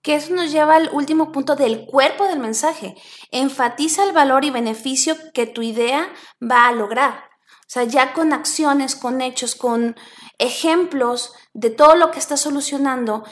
que 0.08 0.16
eso 0.16 0.34
nos 0.34 0.54
lleva 0.54 0.78
al 0.78 0.90
último 0.94 1.34
punto 1.34 1.58
del 1.58 1.86
cuerpo 1.86 2.28
del 2.28 2.40
mensaje. 2.40 2.96
Enfatiza 3.32 4.06
el 4.06 4.14
valor 4.14 4.46
y 4.46 4.52
beneficio 4.52 5.18
que 5.34 5.48
tu 5.48 5.62
idea 5.62 6.08
va 6.42 6.66
a 6.68 6.72
lograr. 6.72 7.26
O 7.68 7.70
sea, 7.70 7.84
ya 7.84 8.14
con 8.14 8.32
acciones, 8.32 8.96
con 8.96 9.20
hechos, 9.20 9.56
con 9.56 9.98
ejemplos 10.38 11.34
de 11.54 11.72
todo 11.72 11.96
lo 11.96 12.12
que 12.12 12.20
estás 12.20 12.40
solucionando 12.40 13.26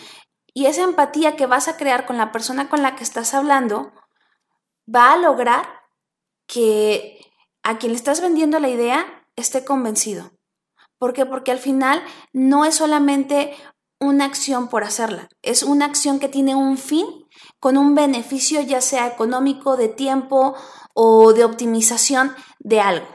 y 0.53 0.65
esa 0.65 0.83
empatía 0.83 1.37
que 1.37 1.45
vas 1.45 1.69
a 1.69 1.77
crear 1.77 2.05
con 2.05 2.17
la 2.17 2.33
persona 2.33 2.67
con 2.67 2.81
la 2.81 2.97
que 2.97 3.03
estás 3.03 3.33
hablando, 3.33 3.93
va 4.93 5.13
a 5.13 5.17
lograr 5.17 5.65
que 6.45 7.21
a 7.63 7.77
quien 7.77 7.93
le 7.93 7.97
estás 7.97 8.19
vendiendo 8.19 8.59
la 8.59 8.67
idea 8.67 9.25
esté 9.37 9.63
convencido. 9.63 10.31
¿Por 10.97 11.13
qué? 11.13 11.25
Porque 11.25 11.51
al 11.51 11.59
final 11.59 12.03
no 12.33 12.65
es 12.65 12.75
solamente 12.75 13.55
una 13.99 14.25
acción 14.25 14.67
por 14.69 14.83
hacerla. 14.83 15.29
Es 15.41 15.63
una 15.63 15.85
acción 15.85 16.19
que 16.19 16.29
tiene 16.29 16.55
un 16.55 16.77
fin 16.77 17.05
con 17.59 17.77
un 17.77 17.95
beneficio 17.95 18.61
ya 18.61 18.81
sea 18.81 19.07
económico, 19.07 19.77
de 19.77 19.87
tiempo 19.87 20.55
o 20.93 21.33
de 21.33 21.43
optimización 21.43 22.33
de 22.59 22.81
algo. 22.81 23.07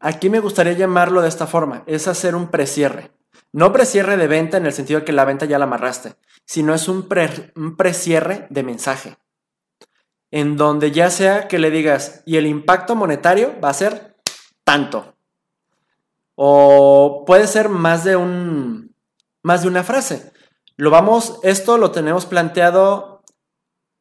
Aquí 0.00 0.30
me 0.30 0.40
gustaría 0.40 0.72
llamarlo 0.72 1.22
de 1.22 1.28
esta 1.28 1.46
forma, 1.46 1.84
es 1.86 2.08
hacer 2.08 2.34
un 2.34 2.50
precierre. 2.50 3.12
No 3.52 3.72
precierre 3.72 4.16
de 4.16 4.26
venta 4.26 4.56
en 4.56 4.66
el 4.66 4.72
sentido 4.72 5.00
de 5.00 5.06
que 5.06 5.12
la 5.12 5.24
venta 5.24 5.46
ya 5.46 5.58
la 5.58 5.64
amarraste, 5.64 6.16
sino 6.44 6.74
es 6.74 6.88
un, 6.88 7.08
un 7.54 7.76
precierre 7.76 8.46
de 8.50 8.62
mensaje. 8.62 9.16
En 10.30 10.56
donde 10.56 10.90
ya 10.90 11.10
sea 11.10 11.46
que 11.46 11.58
le 11.58 11.70
digas, 11.70 12.22
y 12.24 12.38
el 12.38 12.46
impacto 12.46 12.96
monetario 12.96 13.54
va 13.62 13.68
a 13.68 13.74
ser 13.74 14.16
tanto. 14.64 15.14
O 16.34 17.24
puede 17.26 17.46
ser 17.46 17.68
más 17.68 18.04
de 18.04 18.16
un, 18.16 18.91
más 19.42 19.62
de 19.62 19.68
una 19.68 19.84
frase. 19.84 20.32
Lo 20.76 20.90
vamos, 20.90 21.38
esto 21.42 21.78
lo 21.78 21.90
tenemos 21.90 22.26
planteado 22.26 23.22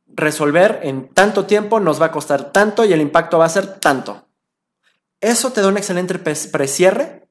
resolver 0.08 0.80
en 0.84 1.10
tanto 1.14 1.46
tiempo, 1.46 1.80
nos 1.80 2.02
va 2.02 2.08
a 2.08 2.12
costar 2.12 2.52
tanto 2.52 2.86
y 2.86 2.94
el 2.94 3.02
impacto 3.02 3.38
va 3.38 3.46
a 3.46 3.50
ser 3.50 3.80
tanto. 3.80 4.28
Eso 5.20 5.52
te 5.52 5.62
da 5.62 5.68
un 5.68 5.78
excelente 5.78 6.18
precierre 6.18 7.28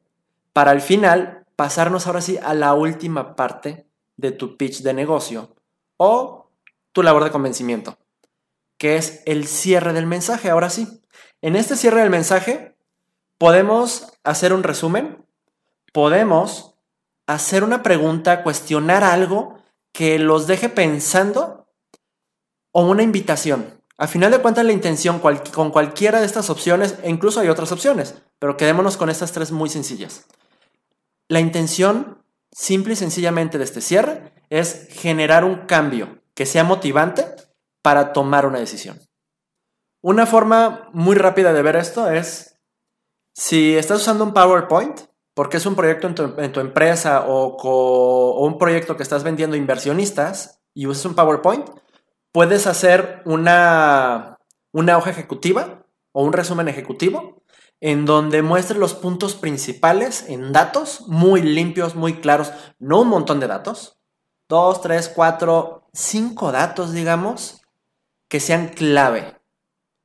para 0.53 0.71
al 0.71 0.81
final 0.81 1.45
pasarnos 1.57 2.07
ahora 2.07 2.21
sí 2.21 2.39
a 2.43 2.55
la 2.55 2.75
última 2.75 3.35
parte 3.37 3.87
de 4.17 4.33
tu 4.33 4.57
pitch 4.57 4.83
de 4.83 4.95
negocio 4.95 5.57
o 5.97 6.51
tu 6.93 7.03
labor 7.03 7.25
de 7.25 7.31
convencimiento, 7.31 7.99
que 8.79 8.97
es 8.97 9.23
el 9.27 9.47
cierre 9.47 9.93
del 9.93 10.07
mensaje. 10.07 10.51
Ahora 10.51 10.71
sí, 10.71 11.03
en 11.43 11.57
este 11.57 11.77
cierre 11.77 12.01
del 12.01 12.11
mensaje 12.11 12.77
podemos 13.39 14.13
hacer 14.25 14.53
un 14.53 14.63
resumen, 14.63 15.25
podemos 15.93 16.70
hacer 17.35 17.65
una 17.65 17.83
pregunta, 17.83 18.43
cuestionar 18.43 19.05
algo 19.05 19.59
que 19.93 20.19
los 20.19 20.47
deje 20.47 20.69
pensando 20.69 21.69
o 22.73 22.83
una 22.83 23.03
invitación. 23.03 23.81
A 23.99 24.07
final 24.07 24.31
de 24.31 24.39
cuentas, 24.39 24.65
la 24.65 24.73
intención 24.73 25.21
con 25.21 25.71
cualquiera 25.71 26.21
de 26.21 26.27
estas 26.27 26.49
opciones, 26.49 26.97
e 27.03 27.11
incluso 27.11 27.41
hay 27.41 27.49
otras 27.49 27.71
opciones, 27.71 28.15
pero 28.39 28.57
quedémonos 28.57 28.97
con 28.97 29.11
estas 29.11 29.33
tres 29.33 29.53
muy 29.53 29.69
sencillas. 29.69 30.27
La 31.29 31.41
intención, 31.41 32.25
simple 32.51 32.95
y 32.95 32.97
sencillamente 32.97 33.59
de 33.59 33.65
este 33.65 33.81
cierre, 33.81 34.33
es 34.49 34.89
generar 34.91 35.45
un 35.45 35.67
cambio 35.67 36.23
que 36.35 36.47
sea 36.47 36.65
motivante 36.65 37.27
para 37.83 38.13
tomar 38.13 38.47
una 38.47 38.59
decisión. 38.59 38.99
Una 40.01 40.25
forma 40.27 40.89
muy 40.93 41.15
rápida 41.15 41.53
de 41.53 41.63
ver 41.63 41.77
esto 41.77 42.11
es, 42.11 42.59
si 43.35 43.77
estás 43.77 44.01
usando 44.01 44.25
un 44.25 44.33
PowerPoint, 44.33 45.10
porque 45.35 45.57
es 45.59 45.67
un 45.67 45.77
proyecto 45.77 46.07
en 46.07 46.53
tu, 46.53 46.61
empresa 46.61 47.25
o, 47.27 48.45
un 48.45 48.59
proyecto 48.59 48.97
que 48.97 49.03
estás 49.03 49.23
vendiendo 49.23 49.57
inversionistas 49.57 50.61
y 50.75 50.87
usas 50.87 51.07
un 51.07 51.15
PowerPoint, 51.15 51.69
puedes 52.33 52.67
hacer 52.67 53.23
una, 53.25 54.39
una 54.73 54.99
hoja 54.99 55.11
ejecutiva 55.11 55.87
o 56.13 56.25
un 56.25 56.33
resumen 56.33 56.69
ejecutivo 56.69 57.43
en 57.81 58.05
donde 58.05 58.43
muestre 58.43 58.79
los 58.79 58.95
puntos 58.95 59.35
principales 59.35 60.29
en 60.29 60.53
datos 60.53 61.09
muy 61.09 61.41
limpios, 61.43 61.95
muy 61.95 62.21
claros, 62.21 62.53
no 62.79 63.01
un 63.01 63.09
montón 63.09 63.41
de 63.41 63.47
datos, 63.47 63.99
dos, 64.49 64.83
tres, 64.83 65.09
cuatro, 65.09 65.89
cinco 65.93 66.53
datos, 66.53 66.93
digamos, 66.93 67.63
que 68.29 68.41
sean 68.41 68.69
clave 68.69 69.41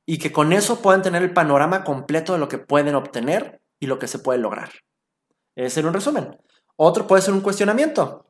y 0.06 0.18
que 0.18 0.32
con 0.32 0.52
eso 0.52 0.80
puedan 0.80 1.02
tener 1.02 1.22
el 1.22 1.34
panorama 1.34 1.84
completo 1.84 2.32
de 2.32 2.38
lo 2.38 2.48
que 2.48 2.58
pueden 2.58 2.94
obtener 2.94 3.60
y 3.78 3.86
lo 3.86 3.98
que 3.98 4.08
se 4.08 4.18
puede 4.18 4.38
lograr. 4.38 4.70
Es 5.56 5.76
en 5.76 5.86
un 5.86 5.94
resumen. 5.94 6.38
Otro 6.76 7.06
puede 7.06 7.22
ser 7.22 7.34
un 7.34 7.40
cuestionamiento, 7.40 8.26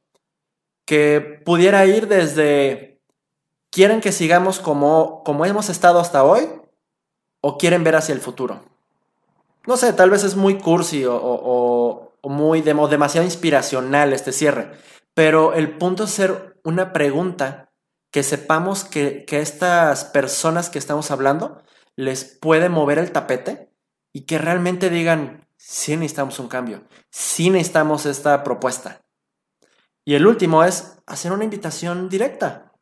que 0.87 1.43
pudiera 1.45 1.85
ir 1.85 2.07
desde, 2.07 3.03
¿quieren 3.71 4.01
que 4.01 4.13
sigamos 4.13 4.61
como, 4.61 5.23
como 5.25 5.45
hemos 5.45 5.69
estado 5.69 5.99
hasta 5.99 6.25
hoy? 6.25 6.49
¿O 7.43 7.59
quieren 7.59 7.85
ver 7.85 7.97
hacia 7.97 8.15
el 8.15 8.21
futuro? 8.21 8.65
No 9.67 9.77
sé, 9.77 9.93
tal 9.93 10.11
vez 10.11 10.23
es 10.23 10.37
muy 10.37 10.59
cursi 10.59 11.05
o, 11.07 12.13
muy 12.23 12.61
demasiado 12.61 13.25
inspiracional 13.25 14.13
este 14.13 14.33
cierre, 14.33 14.73
pero 15.15 15.55
el 15.55 15.77
punto 15.79 16.05
es 16.05 16.11
ser 16.11 16.59
una 16.65 16.93
pregunta 16.93 17.71
que 18.11 18.25
sepamos 18.25 18.85
que, 18.85 19.25
que 19.25 19.41
estas 19.41 20.05
personas 20.07 20.69
que 20.69 20.81
estamos 20.81 21.13
hablando 21.13 21.63
les 21.95 22.25
puede 22.25 22.69
mover 22.69 22.99
el 22.99 23.13
tapete 23.13 23.71
y 24.13 24.23
que 24.23 24.39
realmente 24.39 24.91
digan, 24.91 25.46
sí 25.69 25.97
necesitamos 25.97 26.39
un 26.39 26.47
cambio, 26.47 26.83
sí 27.11 27.51
necesitamos 27.51 28.07
esta 28.07 28.45
propuesta. 28.45 29.01
Y 30.05 30.15
el 30.15 30.25
último 30.29 30.63
es 30.63 30.99
hacer 31.07 31.33
una 31.33 31.43
invitación 31.43 32.09
directa. 32.09 32.73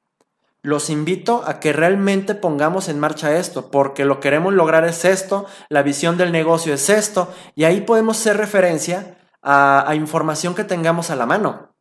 Los 0.61 0.91
invito 0.91 1.45
a 1.47 1.61
que 1.61 1.73
realmente 1.73 2.35
pongamos 2.35 2.91
en 2.91 3.01
marcha 3.01 3.39
esto, 3.39 3.71
porque 3.71 4.05
lo 4.05 4.17
que 4.17 4.25
queremos 4.25 4.53
lograr 4.53 4.85
es 4.85 5.07
esto, 5.07 5.47
la 5.71 5.83
visión 5.83 6.19
del 6.19 6.31
negocio 6.31 6.75
es 6.75 6.91
esto, 6.91 7.33
y 7.55 7.65
ahí 7.65 7.81
podemos 7.81 8.21
hacer 8.21 8.37
referencia 8.37 9.17
a, 9.43 9.91
información 9.95 10.55
que 10.55 10.65
tengamos 10.65 11.09
a 11.09 11.17
la 11.17 11.25
mano. 11.25 11.75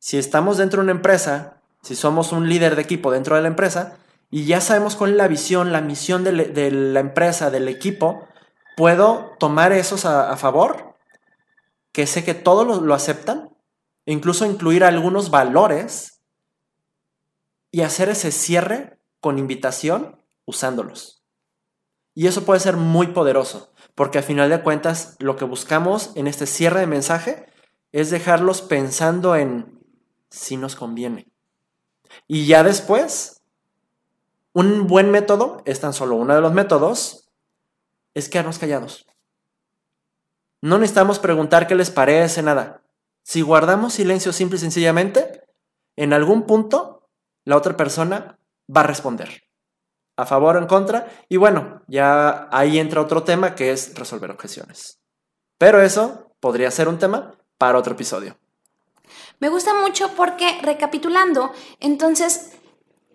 Si 0.00 0.18
estamos 0.18 0.58
dentro 0.58 0.78
de 0.78 0.84
una 0.84 0.92
empresa, 0.92 1.62
si 1.82 1.94
somos 1.94 2.32
un 2.32 2.48
líder 2.48 2.74
de 2.74 2.82
equipo 2.82 3.12
dentro 3.12 3.36
de 3.36 3.42
la 3.42 3.48
empresa, 3.48 3.96
y 4.28 4.44
ya 4.44 4.60
sabemos 4.60 4.96
cuál 4.96 5.12
es 5.12 5.16
la 5.16 5.28
visión, 5.28 5.70
la 5.72 5.80
misión 5.80 6.24
de 6.24 6.32
la 6.32 7.00
empresa, 7.00 7.50
del 7.50 7.68
equipo, 7.68 8.28
puedo 8.78 9.32
tomar 9.40 9.72
esos 9.72 10.04
a, 10.04 10.36
favor, 10.36 10.94
que 11.90 12.06
sé 12.06 12.22
que 12.22 12.32
todos 12.32 12.80
lo, 12.80 12.94
aceptan, 12.94 13.50
e 14.06 14.12
incluso 14.12 14.46
incluir 14.46 14.84
algunos 14.84 15.32
valores 15.32 16.22
y 17.72 17.80
hacer 17.80 18.08
ese 18.08 18.30
cierre 18.30 19.00
con 19.18 19.36
invitación 19.36 20.22
usándolos. 20.44 21.24
Y 22.14 22.28
eso 22.28 22.44
puede 22.44 22.60
ser 22.60 22.76
muy 22.76 23.08
poderoso, 23.08 23.74
porque 23.96 24.18
al 24.18 24.24
final 24.24 24.48
de 24.48 24.62
cuentas 24.62 25.16
lo 25.18 25.34
que 25.34 25.44
buscamos 25.44 26.12
en 26.14 26.28
este 26.28 26.46
cierre 26.46 26.78
de 26.78 26.86
mensaje 26.86 27.46
es 27.90 28.10
dejarlos 28.10 28.62
pensando 28.62 29.34
en 29.34 29.76
si 30.30 30.56
nos 30.56 30.76
conviene. 30.76 31.32
Y 32.28 32.46
ya 32.46 32.62
después, 32.62 33.42
un 34.52 34.86
buen 34.86 35.10
método, 35.10 35.62
es 35.64 35.80
tan 35.80 35.92
solo 35.92 36.14
uno 36.14 36.36
de 36.36 36.40
los 36.40 36.52
métodos, 36.52 37.27
es 38.18 38.28
quedarnos 38.28 38.58
callados. 38.58 39.06
No 40.60 40.78
necesitamos 40.78 41.18
preguntar 41.18 41.66
qué 41.66 41.74
les 41.74 41.90
parece, 41.90 42.42
nada. 42.42 42.82
Si 43.22 43.42
guardamos 43.42 43.94
silencio 43.94 44.32
simple 44.32 44.56
y 44.56 44.60
sencillamente, 44.60 45.44
en 45.96 46.12
algún 46.12 46.46
punto 46.46 47.08
la 47.44 47.56
otra 47.56 47.76
persona 47.76 48.38
va 48.74 48.80
a 48.80 48.86
responder. 48.86 49.42
A 50.16 50.26
favor 50.26 50.56
o 50.56 50.58
en 50.58 50.66
contra. 50.66 51.08
Y 51.28 51.36
bueno, 51.36 51.82
ya 51.86 52.48
ahí 52.50 52.78
entra 52.78 53.00
otro 53.00 53.22
tema 53.22 53.54
que 53.54 53.70
es 53.70 53.94
resolver 53.94 54.30
objeciones. 54.30 55.00
Pero 55.58 55.80
eso 55.80 56.34
podría 56.40 56.70
ser 56.72 56.88
un 56.88 56.98
tema 56.98 57.34
para 57.56 57.78
otro 57.78 57.92
episodio. 57.92 58.36
Me 59.38 59.48
gusta 59.48 59.74
mucho 59.74 60.10
porque, 60.16 60.60
recapitulando, 60.62 61.52
entonces, 61.78 62.52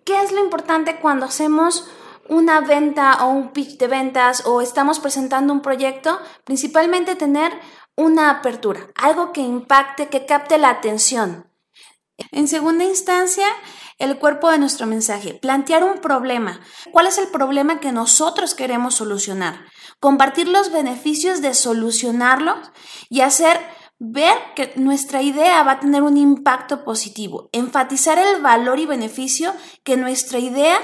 ¿qué 0.04 0.22
es 0.22 0.32
lo 0.32 0.42
importante 0.42 0.98
cuando 1.00 1.26
hacemos 1.26 1.88
una 2.28 2.60
venta 2.60 3.24
o 3.24 3.28
un 3.30 3.52
pitch 3.52 3.78
de 3.78 3.86
ventas 3.86 4.46
o 4.46 4.60
estamos 4.60 5.00
presentando 5.00 5.52
un 5.52 5.62
proyecto, 5.62 6.18
principalmente 6.44 7.16
tener 7.16 7.52
una 7.96 8.30
apertura, 8.30 8.88
algo 8.94 9.32
que 9.32 9.40
impacte, 9.40 10.08
que 10.08 10.26
capte 10.26 10.58
la 10.58 10.70
atención. 10.70 11.50
En 12.30 12.46
segunda 12.46 12.84
instancia, 12.84 13.46
el 13.98 14.18
cuerpo 14.18 14.50
de 14.50 14.58
nuestro 14.58 14.86
mensaje, 14.86 15.34
plantear 15.34 15.82
un 15.82 15.98
problema. 15.98 16.60
¿Cuál 16.92 17.08
es 17.08 17.18
el 17.18 17.28
problema 17.28 17.80
que 17.80 17.92
nosotros 17.92 18.54
queremos 18.54 18.94
solucionar? 18.94 19.64
Compartir 20.00 20.48
los 20.48 20.70
beneficios 20.72 21.42
de 21.42 21.54
solucionarlo 21.54 22.56
y 23.08 23.20
hacer 23.22 23.60
ver 23.98 24.36
que 24.54 24.72
nuestra 24.76 25.22
idea 25.22 25.62
va 25.62 25.72
a 25.72 25.80
tener 25.80 26.02
un 26.02 26.16
impacto 26.16 26.84
positivo. 26.84 27.48
Enfatizar 27.52 28.18
el 28.18 28.40
valor 28.40 28.78
y 28.78 28.86
beneficio 28.86 29.52
que 29.82 29.96
nuestra 29.96 30.38
idea 30.38 30.78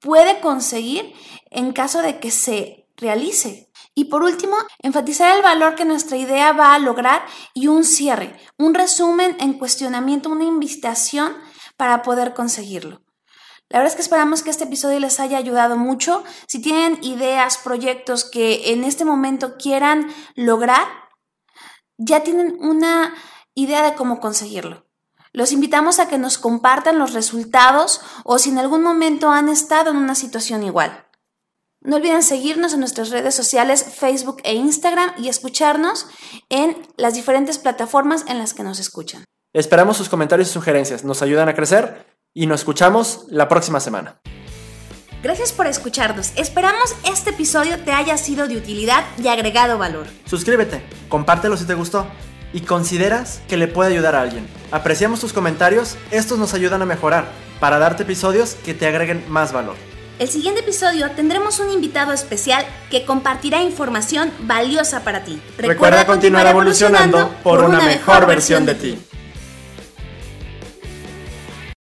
puede 0.00 0.40
conseguir 0.40 1.12
en 1.50 1.72
caso 1.72 2.02
de 2.02 2.20
que 2.20 2.30
se 2.30 2.88
realice. 2.96 3.70
Y 3.94 4.04
por 4.04 4.22
último, 4.22 4.56
enfatizar 4.80 5.36
el 5.36 5.42
valor 5.42 5.74
que 5.74 5.84
nuestra 5.84 6.16
idea 6.16 6.52
va 6.52 6.74
a 6.74 6.78
lograr 6.78 7.24
y 7.54 7.66
un 7.66 7.84
cierre, 7.84 8.38
un 8.56 8.74
resumen 8.74 9.36
en 9.40 9.54
cuestionamiento, 9.54 10.30
una 10.30 10.44
invitación 10.44 11.36
para 11.76 12.02
poder 12.02 12.34
conseguirlo. 12.34 13.02
La 13.68 13.80
verdad 13.80 13.92
es 13.92 13.96
que 13.96 14.02
esperamos 14.02 14.42
que 14.42 14.50
este 14.50 14.64
episodio 14.64 14.98
les 14.98 15.20
haya 15.20 15.36
ayudado 15.36 15.76
mucho. 15.76 16.24
Si 16.46 16.60
tienen 16.60 16.98
ideas, 17.02 17.58
proyectos 17.58 18.24
que 18.24 18.72
en 18.72 18.84
este 18.84 19.04
momento 19.04 19.56
quieran 19.58 20.10
lograr, 20.34 20.86
ya 21.98 22.22
tienen 22.22 22.56
una 22.60 23.14
idea 23.54 23.82
de 23.82 23.94
cómo 23.94 24.20
conseguirlo. 24.20 24.87
Los 25.38 25.52
invitamos 25.52 26.00
a 26.00 26.08
que 26.08 26.18
nos 26.18 26.36
compartan 26.36 26.98
los 26.98 27.12
resultados 27.12 28.00
o 28.24 28.40
si 28.40 28.50
en 28.50 28.58
algún 28.58 28.82
momento 28.82 29.30
han 29.30 29.48
estado 29.48 29.92
en 29.92 29.96
una 29.96 30.16
situación 30.16 30.64
igual. 30.64 31.06
No 31.80 31.94
olviden 31.94 32.24
seguirnos 32.24 32.74
en 32.74 32.80
nuestras 32.80 33.10
redes 33.10 33.36
sociales 33.36 33.84
Facebook 33.84 34.38
e 34.42 34.54
Instagram 34.54 35.12
y 35.16 35.28
escucharnos 35.28 36.08
en 36.48 36.76
las 36.96 37.14
diferentes 37.14 37.58
plataformas 37.58 38.24
en 38.26 38.38
las 38.38 38.52
que 38.52 38.64
nos 38.64 38.80
escuchan. 38.80 39.22
Esperamos 39.52 39.96
sus 39.96 40.08
comentarios 40.08 40.50
y 40.50 40.52
sugerencias, 40.52 41.04
nos 41.04 41.22
ayudan 41.22 41.48
a 41.48 41.54
crecer 41.54 42.04
y 42.34 42.48
nos 42.48 42.62
escuchamos 42.62 43.26
la 43.28 43.46
próxima 43.46 43.78
semana. 43.78 44.20
Gracias 45.22 45.52
por 45.52 45.68
escucharnos. 45.68 46.32
Esperamos 46.34 46.96
este 47.04 47.30
episodio 47.30 47.78
te 47.84 47.92
haya 47.92 48.18
sido 48.18 48.48
de 48.48 48.56
utilidad 48.56 49.04
y 49.22 49.28
agregado 49.28 49.78
valor. 49.78 50.08
Suscríbete, 50.24 50.82
compártelo 51.08 51.56
si 51.56 51.64
te 51.64 51.74
gustó 51.74 52.08
y 52.52 52.60
consideras 52.60 53.40
que 53.48 53.56
le 53.56 53.68
puede 53.68 53.92
ayudar 53.92 54.14
a 54.14 54.22
alguien. 54.22 54.46
Apreciamos 54.70 55.20
tus 55.20 55.32
comentarios, 55.32 55.96
estos 56.10 56.38
nos 56.38 56.54
ayudan 56.54 56.82
a 56.82 56.86
mejorar 56.86 57.26
para 57.60 57.78
darte 57.78 58.04
episodios 58.04 58.56
que 58.64 58.74
te 58.74 58.86
agreguen 58.86 59.24
más 59.28 59.52
valor. 59.52 59.76
El 60.18 60.28
siguiente 60.28 60.60
episodio 60.60 61.12
tendremos 61.12 61.60
un 61.60 61.70
invitado 61.70 62.12
especial 62.12 62.66
que 62.90 63.04
compartirá 63.04 63.62
información 63.62 64.32
valiosa 64.40 65.04
para 65.04 65.22
ti. 65.22 65.40
Recuerda, 65.56 66.06
continuar 66.06 66.46
evolucionando 66.48 67.30
por 67.44 67.62
una 67.62 67.80
mejor 67.80 68.26
versión 68.26 68.66
de 68.66 68.74
ti. 68.74 68.98